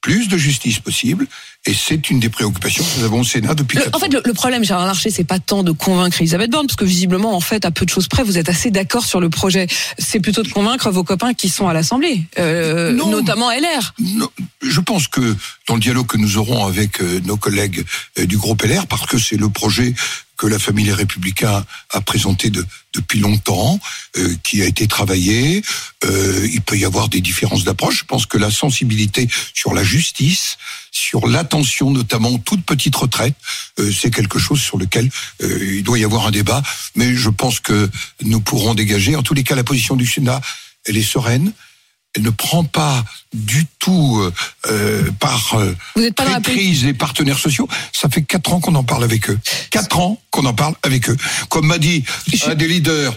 Plus 0.01 0.27
de 0.29 0.37
justice 0.37 0.79
possible. 0.79 1.27
Et 1.65 1.73
c'est 1.73 2.09
une 2.09 2.21
des 2.21 2.29
préoccupations 2.29 2.85
que 2.85 2.99
nous 2.99 3.05
avons 3.05 3.19
au 3.19 3.23
Sénat 3.25 3.53
depuis 3.53 3.77
Le- 3.79 3.93
en 3.93 3.99
fait, 3.99 4.07
le, 4.07 4.21
le 4.23 4.33
problème, 4.33 4.63
Gérard 4.63 4.85
Larcher, 4.85 5.09
c'est 5.09 5.25
pas 5.25 5.39
tant 5.39 5.61
de 5.61 5.73
convaincre 5.73 6.21
Elisabeth 6.21 6.49
Borne, 6.49 6.67
parce 6.67 6.77
que 6.77 6.85
visiblement, 6.85 7.35
en 7.35 7.41
fait, 7.41 7.65
à 7.65 7.71
peu 7.71 7.83
de 7.85 7.89
choses 7.89 8.07
près, 8.07 8.23
vous 8.23 8.37
êtes 8.37 8.47
assez 8.47 8.71
d'accord 8.71 9.05
sur 9.05 9.19
le 9.19 9.29
projet. 9.29 9.67
C'est 9.97 10.21
plutôt 10.21 10.41
de 10.41 10.47
convaincre 10.47 10.89
vos 10.89 11.03
copains 11.03 11.33
qui 11.33 11.49
sont 11.49 11.67
à 11.67 11.73
l'Assemblée, 11.73 12.23
euh, 12.39 12.93
notamment 12.93 13.51
LR. 13.51 13.93
Non, 13.99 14.29
je 14.61 14.79
pense 14.79 15.07
que 15.09 15.35
dans 15.67 15.73
le 15.75 15.81
dialogue 15.81 16.07
que 16.07 16.17
nous 16.17 16.37
aurons 16.37 16.65
avec 16.65 17.01
euh, 17.01 17.19
nos 17.25 17.35
collègues 17.35 17.83
euh, 18.19 18.25
du 18.25 18.37
groupe 18.37 18.63
LR, 18.63 18.87
parce 18.87 19.05
que 19.05 19.17
c'est 19.19 19.35
le 19.37 19.49
projet 19.49 19.93
que 20.39 20.47
la 20.47 20.57
famille 20.57 20.85
Les 20.85 20.95
a 21.91 22.01
présenté 22.01 22.49
de- 22.49 22.65
depuis 22.93 23.19
longtemps, 23.19 23.77
euh, 24.17 24.35
qui 24.41 24.61
a 24.61 24.65
été 24.65 24.87
travaillé, 24.87 25.61
euh, 26.05 26.47
il 26.51 26.61
peut 26.61 26.77
y 26.77 26.85
avoir 26.85 27.09
des 27.09 27.19
différences 27.19 27.65
d'approche. 27.65 27.99
Je 27.99 28.05
pense 28.05 28.25
que 28.25 28.37
la 28.37 28.49
sensibilité 28.49 29.27
sur 29.53 29.73
la 29.73 29.83
justice, 29.83 30.57
sur 30.91 31.27
l'attention 31.27 31.91
notamment 31.91 32.29
aux 32.29 32.37
toutes 32.37 32.63
petites 32.65 32.95
retraites, 32.95 33.35
euh, 33.79 33.91
c'est 33.91 34.11
quelque 34.11 34.39
chose 34.39 34.61
sur 34.61 34.77
lequel 34.77 35.09
euh, 35.43 35.75
il 35.77 35.83
doit 35.83 35.99
y 35.99 36.05
avoir 36.05 36.25
un 36.25 36.31
débat. 36.31 36.63
Mais 36.95 37.15
je 37.15 37.29
pense 37.29 37.59
que 37.59 37.89
nous 38.23 38.39
pourrons 38.39 38.73
dégager, 38.75 39.17
en 39.17 39.23
tous 39.23 39.33
les 39.33 39.43
cas, 39.43 39.55
la 39.55 39.65
position 39.65 39.97
du 39.97 40.07
Sénat, 40.07 40.39
elle 40.85 40.97
est 40.97 41.03
sereine 41.03 41.51
ne 42.17 42.29
prend 42.29 42.63
pas 42.63 43.03
du 43.33 43.67
tout 43.77 44.19
euh, 44.19 44.33
euh, 44.67 45.11
par 45.19 45.53
euh, 45.55 45.75
pas 46.15 46.41
crise 46.41 46.85
les 46.85 46.93
partenaires 46.93 47.37
sociaux. 47.37 47.67
Ça 47.93 48.09
fait 48.09 48.23
quatre 48.23 48.51
ans 48.53 48.59
qu'on 48.59 48.75
en 48.75 48.83
parle 48.83 49.03
avec 49.03 49.29
eux. 49.29 49.39
Quatre 49.69 49.99
ans 49.99 50.19
qu'on 50.31 50.45
en 50.45 50.53
parle 50.53 50.75
avec 50.83 51.09
eux. 51.09 51.17
Comme 51.49 51.67
m'a 51.67 51.77
dit 51.77 52.03
un 52.45 52.55
des 52.55 52.67
leaders 52.67 53.15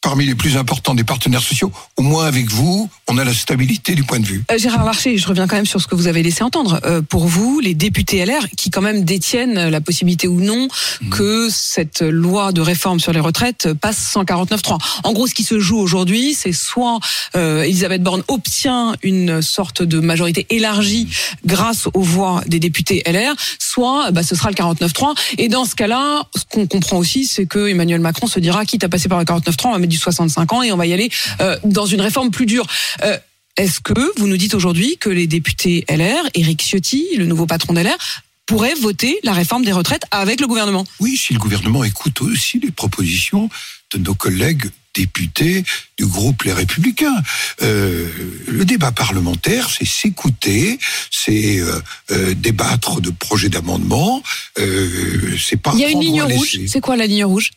parmi 0.00 0.26
les 0.26 0.36
plus 0.36 0.56
importants 0.56 0.94
des 0.94 1.04
partenaires 1.04 1.42
sociaux, 1.42 1.72
au 1.96 2.02
moins 2.02 2.26
avec 2.26 2.48
vous, 2.50 2.88
on 3.08 3.18
a 3.18 3.24
la 3.24 3.32
stabilité 3.34 3.94
du 3.94 4.04
point 4.04 4.20
de 4.20 4.26
vue. 4.26 4.44
Euh, 4.52 4.58
Gérard 4.58 4.84
Larcher, 4.84 5.16
je 5.16 5.26
reviens 5.26 5.46
quand 5.46 5.56
même 5.56 5.66
sur 5.66 5.80
ce 5.80 5.86
que 5.86 5.94
vous 5.94 6.06
avez 6.06 6.22
laissé 6.22 6.42
entendre. 6.42 6.80
Euh, 6.84 7.00
pour 7.02 7.26
vous, 7.26 7.58
les 7.60 7.74
députés 7.74 8.24
LR, 8.24 8.48
qui 8.56 8.70
quand 8.70 8.82
même 8.82 9.04
détiennent 9.04 9.68
la 9.68 9.80
possibilité 9.80 10.28
ou 10.28 10.40
non 10.40 10.68
Mhm. 11.00 11.10
que 11.10 11.48
cette 11.50 12.02
loi 12.02 12.52
de 12.52 12.60
réforme 12.60 13.00
sur 13.00 13.12
les 13.12 13.20
retraites 13.20 13.72
passe 13.72 13.98
149.3. 14.14 14.78
En 15.04 15.12
gros, 15.12 15.26
ce 15.26 15.34
qui 15.34 15.42
se 15.44 15.58
joue 15.58 15.78
aujourd'hui, 15.78 16.34
c'est 16.34 16.52
soit 16.52 16.98
euh, 17.36 17.62
Elisabeth 17.62 18.02
Borne 18.02 18.22
obtient 18.28 18.94
une 19.02 19.40
sorte 19.42 19.82
de 19.82 20.00
majorité 20.00 20.46
élargie 20.50 21.04
Mhm. 21.06 21.36
grâce 21.46 21.88
aux 21.94 22.02
voix 22.02 22.42
des 22.46 22.58
députés 22.60 23.02
LR, 23.06 23.34
soit 23.58 24.10
bah, 24.10 24.22
ce 24.22 24.34
sera 24.34 24.50
le 24.50 24.54
49.3. 24.54 25.14
Et 25.38 25.48
dans 25.48 25.64
ce 25.64 25.74
cas-là, 25.74 26.24
ce 26.36 26.42
qu'on 26.50 26.66
comprend 26.66 26.98
aussi, 26.98 27.24
c'est 27.26 27.46
que 27.46 27.68
Emmanuel 27.68 28.00
Macron 28.00 28.26
se 28.26 28.38
dira, 28.40 28.64
quitte 28.64 28.84
à 28.84 28.88
passer 28.88 29.08
par 29.08 29.18
le 29.18 29.24
49.3, 29.24 29.68
on 29.70 29.72
va 29.72 29.78
mettre 29.78 29.90
du 29.90 29.96
65 29.98 30.52
ans 30.52 30.62
et 30.62 30.72
on 30.72 30.76
va 30.76 30.86
y 30.86 30.92
aller 30.92 31.10
euh, 31.40 31.56
dans 31.64 31.86
une 31.86 32.00
réforme 32.00 32.30
plus 32.30 32.46
dure. 32.46 32.66
Euh, 33.04 33.18
est-ce 33.56 33.80
que 33.80 34.18
vous 34.18 34.28
nous 34.28 34.36
dites 34.36 34.54
aujourd'hui 34.54 34.98
que 34.98 35.08
les 35.08 35.26
députés 35.26 35.84
LR, 35.88 36.28
Éric 36.34 36.62
Ciotti, 36.62 37.08
le 37.16 37.26
nouveau 37.26 37.46
patron 37.46 37.72
d'LR, 37.72 37.98
pourraient 38.46 38.74
voter 38.74 39.18
la 39.24 39.32
réforme 39.32 39.64
des 39.64 39.72
retraites 39.72 40.04
avec 40.10 40.40
le 40.40 40.46
gouvernement? 40.46 40.86
Oui, 41.00 41.16
si 41.16 41.32
le 41.32 41.38
gouvernement 41.38 41.84
écoute 41.84 42.22
aussi 42.22 42.60
les 42.60 42.70
propositions 42.70 43.50
de 43.92 43.98
nos 43.98 44.14
collègues 44.14 44.70
députés 44.98 45.64
du 45.96 46.06
groupe 46.06 46.42
Les 46.42 46.52
Républicains. 46.52 47.22
Euh, 47.62 48.08
le 48.46 48.64
débat 48.64 48.92
parlementaire, 48.92 49.70
c'est 49.70 49.86
s'écouter, 49.86 50.78
c'est 51.10 51.60
euh, 51.60 51.80
euh, 52.10 52.34
débattre 52.34 53.00
de 53.00 53.10
projets 53.10 53.48
d'amendement, 53.48 54.22
c'est 54.56 55.60
pas 55.60 55.72
Il 55.74 55.80
y 55.80 55.84
a 55.84 55.90
une 55.90 56.00
ligne 56.00 56.22
rouge. 56.22 56.58
C'est 56.66 56.80
quoi 56.80 56.96
la 56.96 57.06
ligne 57.06 57.24
rouge? 57.24 57.52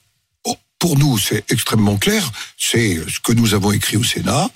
Bon, 0.46 0.56
pour 0.78 0.98
nous, 0.98 1.18
c'est 1.18 1.44
extrêmement 1.50 1.98
clair. 1.98 2.32
C'est 2.58 3.00
ce 3.10 3.20
que 3.20 3.34
nous 3.34 3.54
avons 3.54 3.72
écrit 3.72 3.98
au 3.98 4.04
Sénat. 4.04 4.50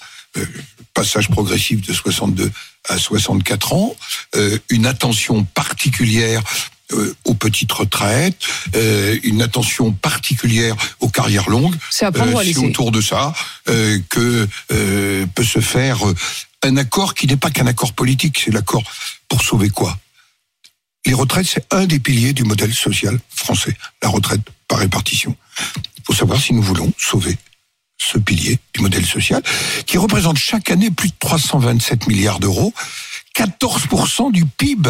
Passage 0.96 1.30
progressif 1.30 1.82
de 1.82 1.94
62 1.94 2.52
à 2.90 2.98
64 2.98 3.74
ans, 3.74 3.96
euh, 4.36 4.58
une 4.70 4.88
attention 4.88 5.44
particulière 5.44 6.42
euh, 6.94 7.16
aux 7.24 7.34
petites 7.34 7.72
retraites, 7.72 8.38
euh, 8.76 9.18
une 9.24 9.42
attention 9.42 9.92
particulière 9.92 10.76
aux 11.00 11.10
carrières 11.10 11.50
longues. 11.50 11.76
C'est 11.90 12.06
à 12.06 12.12
prendre 12.12 12.34
ou 12.34 12.38
à 12.38 12.42
Euh, 12.42 12.44
c'est 12.44 12.48
laisser 12.50 12.68
autour 12.68 12.92
de 12.92 13.02
ça 13.02 13.34
que 13.66 14.48
peut 15.34 15.44
se 15.44 15.60
faire 15.60 15.98
un 16.62 16.78
accord 16.78 17.16
qui 17.16 17.26
n'est 17.26 17.38
pas 17.38 17.50
qu'un 17.50 17.66
accord 17.66 17.94
politique, 17.94 18.40
c'est 18.44 18.52
l'accord 18.52 18.84
pour 19.28 19.42
sauver 19.42 19.70
quoi? 19.70 19.98
Les 21.08 21.14
retraites, 21.14 21.48
c'est 21.48 21.66
un 21.72 21.86
des 21.86 22.00
piliers 22.00 22.34
du 22.34 22.44
modèle 22.44 22.74
social 22.74 23.20
français, 23.36 23.76
la 24.04 24.10
retraite 24.10 24.42
par 24.68 24.78
répartition. 24.80 25.36
Il 25.98 26.04
faut 26.06 26.14
savoir 26.14 26.40
si 26.40 26.54
nous 26.54 26.62
voulons 26.62 26.94
sauver 27.00 27.36
ce 27.98 28.18
pilier 28.18 28.60
du 28.74 28.82
modèle 28.82 29.06
social, 29.06 29.42
qui 29.86 29.98
représente 29.98 30.38
chaque 30.38 30.70
année 30.70 30.92
plus 30.92 31.10
de 31.10 31.16
327 31.20 32.08
milliards 32.08 32.40
d'euros, 32.40 32.74
14% 33.36 34.32
du 34.32 34.46
PIB, 34.46 34.90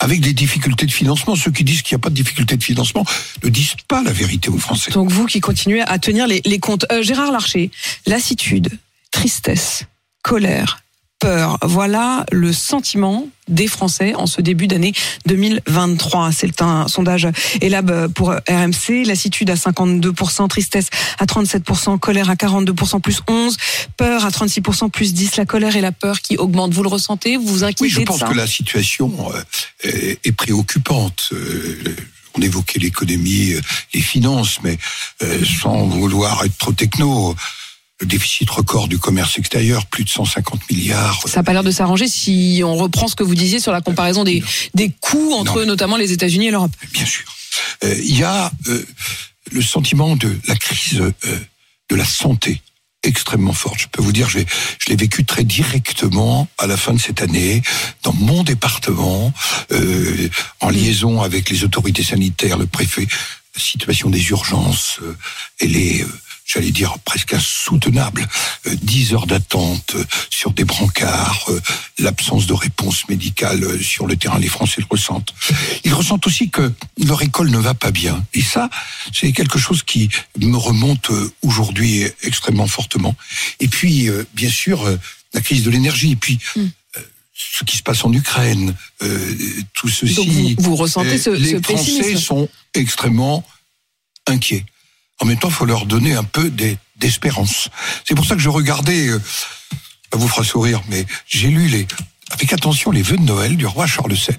avec 0.00 0.20
des 0.20 0.32
difficultés 0.32 0.86
de 0.86 0.92
financement. 0.92 1.36
Ceux 1.36 1.50
qui 1.50 1.64
disent 1.64 1.82
qu'il 1.82 1.94
n'y 1.96 2.00
a 2.00 2.02
pas 2.02 2.10
de 2.10 2.14
difficultés 2.14 2.56
de 2.56 2.64
financement 2.64 3.04
ne 3.42 3.48
disent 3.48 3.76
pas 3.88 4.02
la 4.02 4.12
vérité 4.12 4.48
aux 4.48 4.58
Français. 4.58 4.90
Donc 4.92 5.10
vous 5.10 5.26
qui 5.26 5.40
continuez 5.40 5.82
à 5.82 5.98
tenir 5.98 6.26
les, 6.26 6.58
comptes. 6.58 6.86
Euh, 6.90 7.02
Gérard 7.02 7.32
Larcher, 7.32 7.70
lassitude, 8.06 8.70
tristesse, 9.10 9.84
colère, 10.22 10.78
peur, 11.26 11.58
voilà 11.62 12.24
le 12.30 12.52
sentiment 12.52 13.26
des 13.48 13.66
Français 13.66 14.14
en 14.14 14.26
ce 14.26 14.40
début 14.40 14.68
d'année 14.68 14.92
2023. 15.26 16.30
C'est 16.30 16.62
un 16.62 16.86
sondage 16.86 17.26
Elab 17.60 18.12
pour 18.12 18.30
RMC. 18.30 19.04
Lassitude 19.04 19.50
à 19.50 19.54
52%, 19.54 20.46
tristesse 20.46 20.88
à 21.18 21.24
37%, 21.24 21.98
colère 21.98 22.30
à 22.30 22.34
42%, 22.34 23.00
plus 23.00 23.22
11, 23.26 23.56
peur 23.96 24.24
à 24.24 24.28
36%, 24.28 24.88
plus 24.90 25.14
10. 25.14 25.36
La 25.36 25.46
colère 25.46 25.74
et 25.74 25.80
la 25.80 25.90
peur 25.90 26.20
qui 26.20 26.36
augmentent. 26.36 26.74
Vous 26.74 26.84
le 26.84 26.88
ressentez? 26.88 27.36
Vous 27.36 27.46
vous 27.46 27.64
inquiétez 27.64 27.82
Oui, 27.82 27.90
je 27.90 28.00
de 28.00 28.04
pense 28.04 28.20
ça? 28.20 28.28
que 28.28 28.34
la 28.34 28.46
situation 28.46 29.12
euh, 29.84 30.14
est, 30.22 30.32
préoccupante. 30.32 31.30
Euh, 31.32 31.96
on 32.38 32.42
évoquait 32.42 32.78
l'économie, 32.78 33.54
euh, 33.54 33.60
les 33.94 34.00
finances, 34.00 34.58
mais 34.62 34.78
sans 35.44 35.86
vouloir 35.86 36.44
être 36.44 36.56
trop 36.58 36.72
techno, 36.72 37.34
le 38.00 38.06
déficit 38.06 38.48
record 38.50 38.88
du 38.88 38.98
commerce 38.98 39.38
extérieur, 39.38 39.86
plus 39.86 40.04
de 40.04 40.10
150 40.10 40.70
milliards. 40.70 41.22
Ça 41.26 41.36
n'a 41.40 41.42
pas 41.44 41.52
l'air 41.54 41.64
de 41.64 41.70
s'arranger 41.70 42.08
si 42.08 42.60
on 42.64 42.76
reprend 42.76 43.08
ce 43.08 43.16
que 43.16 43.22
vous 43.24 43.34
disiez 43.34 43.58
sur 43.58 43.72
la 43.72 43.80
comparaison 43.80 44.22
des, 44.22 44.42
des 44.74 44.90
coûts 45.00 45.32
entre 45.32 45.60
Non. 45.60 45.66
notamment 45.66 45.96
les 45.96 46.12
États-Unis 46.12 46.48
et 46.48 46.50
l'Europe. 46.50 46.72
Bien 46.92 47.06
sûr. 47.06 47.24
Euh, 47.84 47.94
Il 48.02 48.18
y 48.18 48.22
a 48.22 48.52
euh, 48.68 48.84
le 49.52 49.62
sentiment 49.62 50.14
de 50.14 50.38
la 50.46 50.56
crise 50.56 51.00
euh, 51.00 51.12
de 51.88 51.96
la 51.96 52.04
santé 52.04 52.60
extrêmement 53.02 53.52
forte. 53.54 53.78
Je 53.80 53.86
peux 53.90 54.02
vous 54.02 54.12
dire, 54.12 54.28
je 54.28 54.38
l'ai- 54.40 54.46
je 54.80 54.90
l'ai 54.90 54.96
vécu 54.96 55.24
très 55.24 55.44
directement 55.44 56.48
à 56.58 56.66
la 56.66 56.76
fin 56.76 56.92
de 56.92 57.00
cette 57.00 57.22
année 57.22 57.62
dans 58.02 58.12
mon 58.12 58.42
département, 58.42 59.32
en 60.60 60.68
liaison 60.70 61.22
avec 61.22 61.48
les 61.50 61.62
autorités 61.62 62.02
sanitaires, 62.02 62.58
le 62.58 62.66
préfet. 62.66 63.06
La 63.54 63.62
situation 63.62 64.10
des 64.10 64.22
urgences, 64.30 64.98
elle 65.60 65.76
est, 65.76 66.04
j'allais 66.46 66.70
dire, 66.70 66.98
presque 67.00 67.34
insoutenable. 67.34 68.26
Euh, 68.66 68.74
10 68.80 69.14
heures 69.14 69.26
d'attente 69.26 69.96
euh, 69.96 70.04
sur 70.30 70.52
des 70.52 70.64
brancards, 70.64 71.44
euh, 71.48 71.60
l'absence 71.98 72.46
de 72.46 72.52
réponse 72.54 73.08
médicale 73.08 73.64
euh, 73.64 73.82
sur 73.82 74.06
le 74.06 74.16
terrain, 74.16 74.38
les 74.38 74.48
Français 74.48 74.80
le 74.80 74.86
ressentent. 74.88 75.34
Ils 75.84 75.92
ressentent 75.92 76.26
aussi 76.26 76.48
que 76.50 76.72
leur 77.04 77.20
école 77.22 77.50
ne 77.50 77.58
va 77.58 77.74
pas 77.74 77.90
bien. 77.90 78.24
Et 78.32 78.42
ça, 78.42 78.70
c'est 79.12 79.32
quelque 79.32 79.58
chose 79.58 79.82
qui 79.82 80.08
me 80.38 80.56
remonte 80.56 81.10
euh, 81.10 81.32
aujourd'hui 81.42 82.04
extrêmement 82.22 82.68
fortement. 82.68 83.16
Et 83.60 83.68
puis, 83.68 84.08
euh, 84.08 84.24
bien 84.34 84.50
sûr, 84.50 84.86
euh, 84.86 84.96
la 85.34 85.40
crise 85.40 85.64
de 85.64 85.70
l'énergie. 85.70 86.12
Et 86.12 86.16
puis, 86.16 86.38
Mm. 86.54 86.60
euh, 86.60 87.00
ce 87.34 87.64
qui 87.64 87.76
se 87.76 87.82
passe 87.82 88.04
en 88.04 88.12
Ukraine, 88.12 88.74
euh, 89.02 89.34
tout 89.74 89.88
ceci. 89.88 90.14
Donc 90.14 90.28
vous, 90.28 90.54
vous 90.58 90.76
ressentez 90.76 91.14
euh, 91.14 91.18
ce, 91.18 91.30
les 91.30 91.50
ce 91.56 91.60
Français 91.60 92.16
sont 92.16 92.48
extrêmement 92.72 93.44
inquiets. 94.28 94.64
En 95.20 95.24
même 95.26 95.38
temps, 95.38 95.48
il 95.48 95.54
faut 95.54 95.64
leur 95.66 95.86
donner 95.86 96.14
un 96.14 96.24
peu 96.24 96.50
des- 96.50 96.78
d'espérance. 96.96 97.68
C'est 98.06 98.14
pour 98.14 98.24
ça 98.26 98.34
que 98.34 98.40
je 98.40 98.48
regardais, 98.48 99.08
euh, 99.08 99.18
ça 100.12 100.18
vous 100.18 100.28
fera 100.28 100.44
sourire, 100.44 100.82
mais 100.88 101.04
j'ai 101.26 101.48
lu 101.48 101.68
les, 101.68 101.86
avec 102.30 102.52
attention 102.52 102.90
les 102.90 103.02
vœux 103.02 103.16
de 103.16 103.22
Noël 103.22 103.56
du 103.56 103.66
roi 103.66 103.86
Charles 103.86 104.12
VII. 104.12 104.36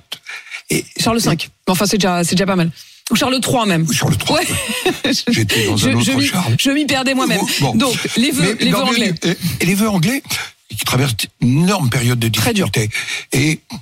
Et 0.70 0.86
Charles 1.00 1.20
V. 1.20 1.38
Enfin, 1.68 1.86
c'est 1.86 1.98
déjà, 1.98 2.24
déjà 2.24 2.46
pas 2.46 2.56
mal. 2.56 2.72
Ou 3.10 3.16
Charles 3.16 3.40
III 3.42 3.66
même. 3.68 3.84
Ou 3.88 3.94
Charles 3.94 4.18
III. 4.28 4.36
Ouais. 4.36 5.14
J'étais 5.30 5.66
dans 5.66 5.78
je, 5.78 5.90
un 5.90 5.94
autre 5.94 6.06
je 6.06 6.12
m'y- 6.12 6.28
Charles. 6.28 6.56
Je 6.60 6.70
m'y 6.72 6.86
perdais 6.86 7.14
moi-même. 7.14 7.40
Bon. 7.62 7.74
Donc, 7.76 7.96
les 8.18 8.32
vœux, 8.32 8.56
Mais 8.60 8.66
les 8.66 8.72
vœux 8.72 8.84
anglais. 8.84 9.14
Et, 9.24 9.38
et 9.62 9.66
les 9.66 9.76
vœux 9.76 9.90
anglais, 9.90 10.22
qui 10.70 10.84
traverse 10.84 11.14
une 11.40 11.64
énorme 11.64 11.90
période 11.90 12.20
de 12.20 12.28
Très 12.28 12.54
dur. 12.54 12.70
difficulté. 12.70 12.98
Et 13.32 13.62
je 13.72 13.78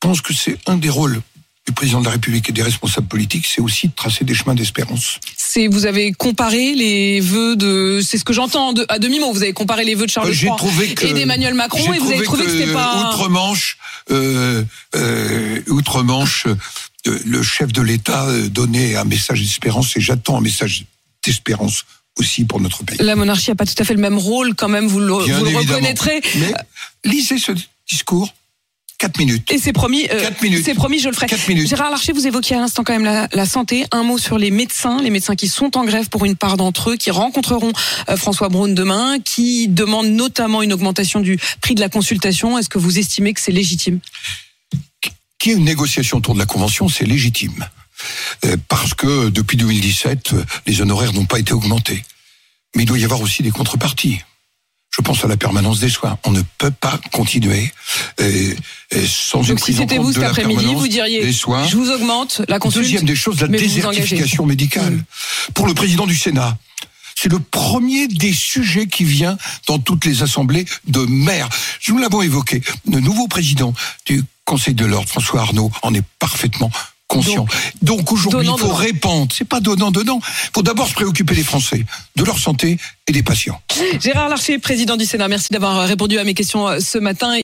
pense 0.00 0.20
que 0.20 0.34
c'est 0.34 0.58
un 0.66 0.76
des 0.76 0.90
rôles 0.90 1.20
du 1.68 1.72
président 1.72 2.00
de 2.00 2.06
la 2.06 2.12
République 2.12 2.48
et 2.48 2.52
des 2.52 2.62
responsables 2.62 3.08
politiques, 3.08 3.46
c'est 3.46 3.60
aussi 3.60 3.88
de 3.88 3.92
tracer 3.94 4.24
des 4.24 4.32
chemins 4.32 4.54
d'espérance. 4.54 5.20
C'est 5.36 5.68
vous 5.68 5.84
avez 5.84 6.12
comparé 6.12 6.74
les 6.74 7.20
vœux 7.20 7.56
de 7.56 8.00
c'est 8.02 8.16
ce 8.16 8.24
que 8.24 8.32
j'entends 8.32 8.72
à 8.88 8.98
demi 8.98 9.20
mot. 9.20 9.30
Vous 9.34 9.42
avez 9.42 9.52
comparé 9.52 9.84
les 9.84 9.94
vœux 9.94 10.06
de 10.06 10.10
Charles 10.10 10.30
Euh, 10.30 10.32
III 10.32 10.94
que 10.94 11.06
et 11.06 11.12
d'Emmanuel 11.12 11.52
Macron 11.52 11.92
et 11.92 11.98
vous 11.98 12.10
avez 12.10 12.22
trouvé 12.22 12.46
que 12.46 12.50
c'était 12.52 12.72
pas 12.72 13.10
outre-Manche, 13.10 13.76
euh, 14.10 14.64
euh, 14.96 15.60
outre-Manche, 15.68 16.46
euh, 16.46 17.18
le 17.26 17.42
chef 17.42 17.70
de 17.70 17.82
l'État 17.82 18.24
euh, 18.28 18.48
donnait 18.48 18.96
un 18.96 19.04
message 19.04 19.42
d'espérance 19.42 19.94
et 19.94 20.00
j'attends 20.00 20.38
un 20.38 20.40
message 20.40 20.86
d'espérance 21.22 21.84
aussi 22.18 22.46
pour 22.46 22.62
notre 22.62 22.82
pays. 22.82 22.96
la 23.00 23.14
monarchie 23.14 23.50
a 23.50 23.54
pas 23.54 23.66
tout 23.66 23.74
à 23.78 23.84
fait 23.84 23.94
le 23.94 24.00
même 24.00 24.16
rôle 24.16 24.54
quand 24.54 24.68
même. 24.70 24.86
Vous 24.86 25.00
le, 25.00 25.12
vous 25.12 25.44
le 25.44 25.56
reconnaîtrez. 25.58 26.22
Mais 26.36 26.54
lisez 27.04 27.36
ce 27.36 27.52
discours, 27.90 28.32
quatre 28.98 29.18
minutes. 29.18 29.50
Et 29.52 29.58
c'est 29.58 29.72
promis. 29.72 30.06
euh, 30.10 30.20
Quatre 30.20 30.42
minutes. 30.42 30.64
C'est 30.64 30.74
promis, 30.74 30.98
je 30.98 31.08
le 31.08 31.14
ferai. 31.14 31.26
Quatre 31.26 31.48
minutes. 31.48 31.68
Gérard 31.68 31.90
Larcher, 31.90 32.12
vous 32.12 32.26
évoquiez 32.26 32.56
à 32.56 32.60
l'instant 32.60 32.82
quand 32.84 32.92
même 32.92 33.04
la, 33.04 33.28
la 33.32 33.46
santé. 33.46 33.86
Un 33.92 34.02
mot 34.02 34.18
sur 34.18 34.38
les 34.38 34.50
médecins, 34.50 35.00
les 35.00 35.10
médecins 35.10 35.36
qui 35.36 35.48
sont 35.48 35.76
en 35.76 35.84
grève 35.84 36.08
pour 36.08 36.24
une 36.24 36.36
part 36.36 36.56
d'entre 36.56 36.90
eux, 36.90 36.96
qui 36.96 37.10
rencontreront 37.10 37.72
euh, 38.08 38.16
François 38.16 38.48
Braun 38.48 38.74
demain, 38.74 39.18
qui 39.20 39.68
demandent 39.68 40.10
notamment 40.10 40.62
une 40.62 40.72
augmentation 40.72 41.20
du 41.20 41.38
prix 41.60 41.74
de 41.74 41.80
la 41.80 41.88
consultation. 41.88 42.58
Est-ce 42.58 42.68
que 42.68 42.78
vous 42.78 42.98
estimez 42.98 43.32
que 43.32 43.40
c'est 43.40 43.52
légitime? 43.52 44.00
Qu'il 45.38 45.52
y 45.52 45.54
ait 45.54 45.58
une 45.58 45.64
négociation 45.64 46.18
autour 46.18 46.34
de 46.34 46.40
la 46.40 46.46
Convention, 46.46 46.88
c'est 46.88 47.06
légitime. 47.06 47.64
Euh, 48.44 48.56
Parce 48.68 48.94
que 48.94 49.28
depuis 49.28 49.56
2017, 49.56 50.32
euh, 50.32 50.44
les 50.66 50.80
honoraires 50.80 51.12
n'ont 51.12 51.26
pas 51.26 51.38
été 51.38 51.52
augmentés. 51.52 52.02
Mais 52.74 52.82
il 52.82 52.86
doit 52.86 52.98
y 52.98 53.04
avoir 53.04 53.20
aussi 53.20 53.42
des 53.44 53.50
contreparties. 53.52 54.20
Je 54.98 55.02
pense 55.02 55.24
à 55.24 55.28
la 55.28 55.36
permanence 55.36 55.78
des 55.78 55.88
soins. 55.88 56.18
On 56.24 56.32
ne 56.32 56.42
peut 56.58 56.72
pas 56.72 56.98
continuer 57.12 57.72
euh, 58.20 58.54
euh, 58.94 59.06
sans 59.06 59.42
une 59.42 59.50
Donc 59.50 59.58
si 59.60 59.64
prise 59.66 59.76
en 59.78 59.82
c'était 59.82 59.96
compte 59.96 60.06
vous 60.06 60.10
de 60.10 60.14
cet 60.14 60.22
la 60.24 60.28
après-midi, 60.30 60.56
permanence 60.56 60.82
vous 60.82 60.88
diriez 60.88 61.22
des 61.24 61.32
soins. 61.32 61.66
je 61.68 61.76
vous 61.76 61.90
augmente 61.90 62.42
la 62.48 62.58
consulte. 62.58 62.84
Deuxième 62.84 63.04
des 63.04 63.14
choses, 63.14 63.40
la 63.40 63.46
désertification 63.46 64.44
médicale. 64.44 64.94
Mm. 64.94 65.04
Pour 65.54 65.68
le 65.68 65.74
président 65.74 66.04
du 66.04 66.16
Sénat, 66.16 66.58
c'est 67.14 67.30
le 67.30 67.38
premier 67.38 68.08
des 68.08 68.32
sujets 68.32 68.88
qui 68.88 69.04
vient 69.04 69.38
dans 69.68 69.78
toutes 69.78 70.04
les 70.04 70.22
assemblées 70.22 70.64
de 70.88 71.00
maires. 71.00 71.48
Nous 71.88 71.98
l'avons 71.98 72.22
évoqué. 72.22 72.60
Le 72.90 72.98
nouveau 73.00 73.28
président 73.28 73.74
du 74.04 74.24
Conseil 74.44 74.74
de 74.74 74.84
l'ordre, 74.84 75.08
François 75.08 75.42
Arnaud, 75.42 75.70
en 75.82 75.94
est 75.94 76.04
parfaitement 76.18 76.70
conscient. 77.08 77.46
Donc, 77.82 78.12
aujourd'hui, 78.12 78.48
il 78.48 78.60
faut 78.60 78.72
répandre. 78.72 79.32
C'est 79.32 79.48
pas 79.48 79.60
donnant, 79.60 79.90
donnant. 79.90 80.20
Il 80.22 80.50
faut 80.54 80.62
d'abord 80.62 80.88
se 80.88 80.94
préoccuper 80.94 81.34
des 81.34 81.42
Français, 81.42 81.84
de 82.16 82.24
leur 82.24 82.38
santé 82.38 82.78
et 83.06 83.12
des 83.12 83.22
patients. 83.22 83.60
Gérard 83.98 84.28
Larcher, 84.28 84.58
président 84.58 84.96
du 84.96 85.06
Sénat, 85.06 85.28
merci 85.28 85.48
d'avoir 85.50 85.86
répondu 85.86 86.18
à 86.18 86.24
mes 86.24 86.34
questions 86.34 86.68
euh, 86.68 86.80
ce 86.80 86.98
matin. 86.98 87.34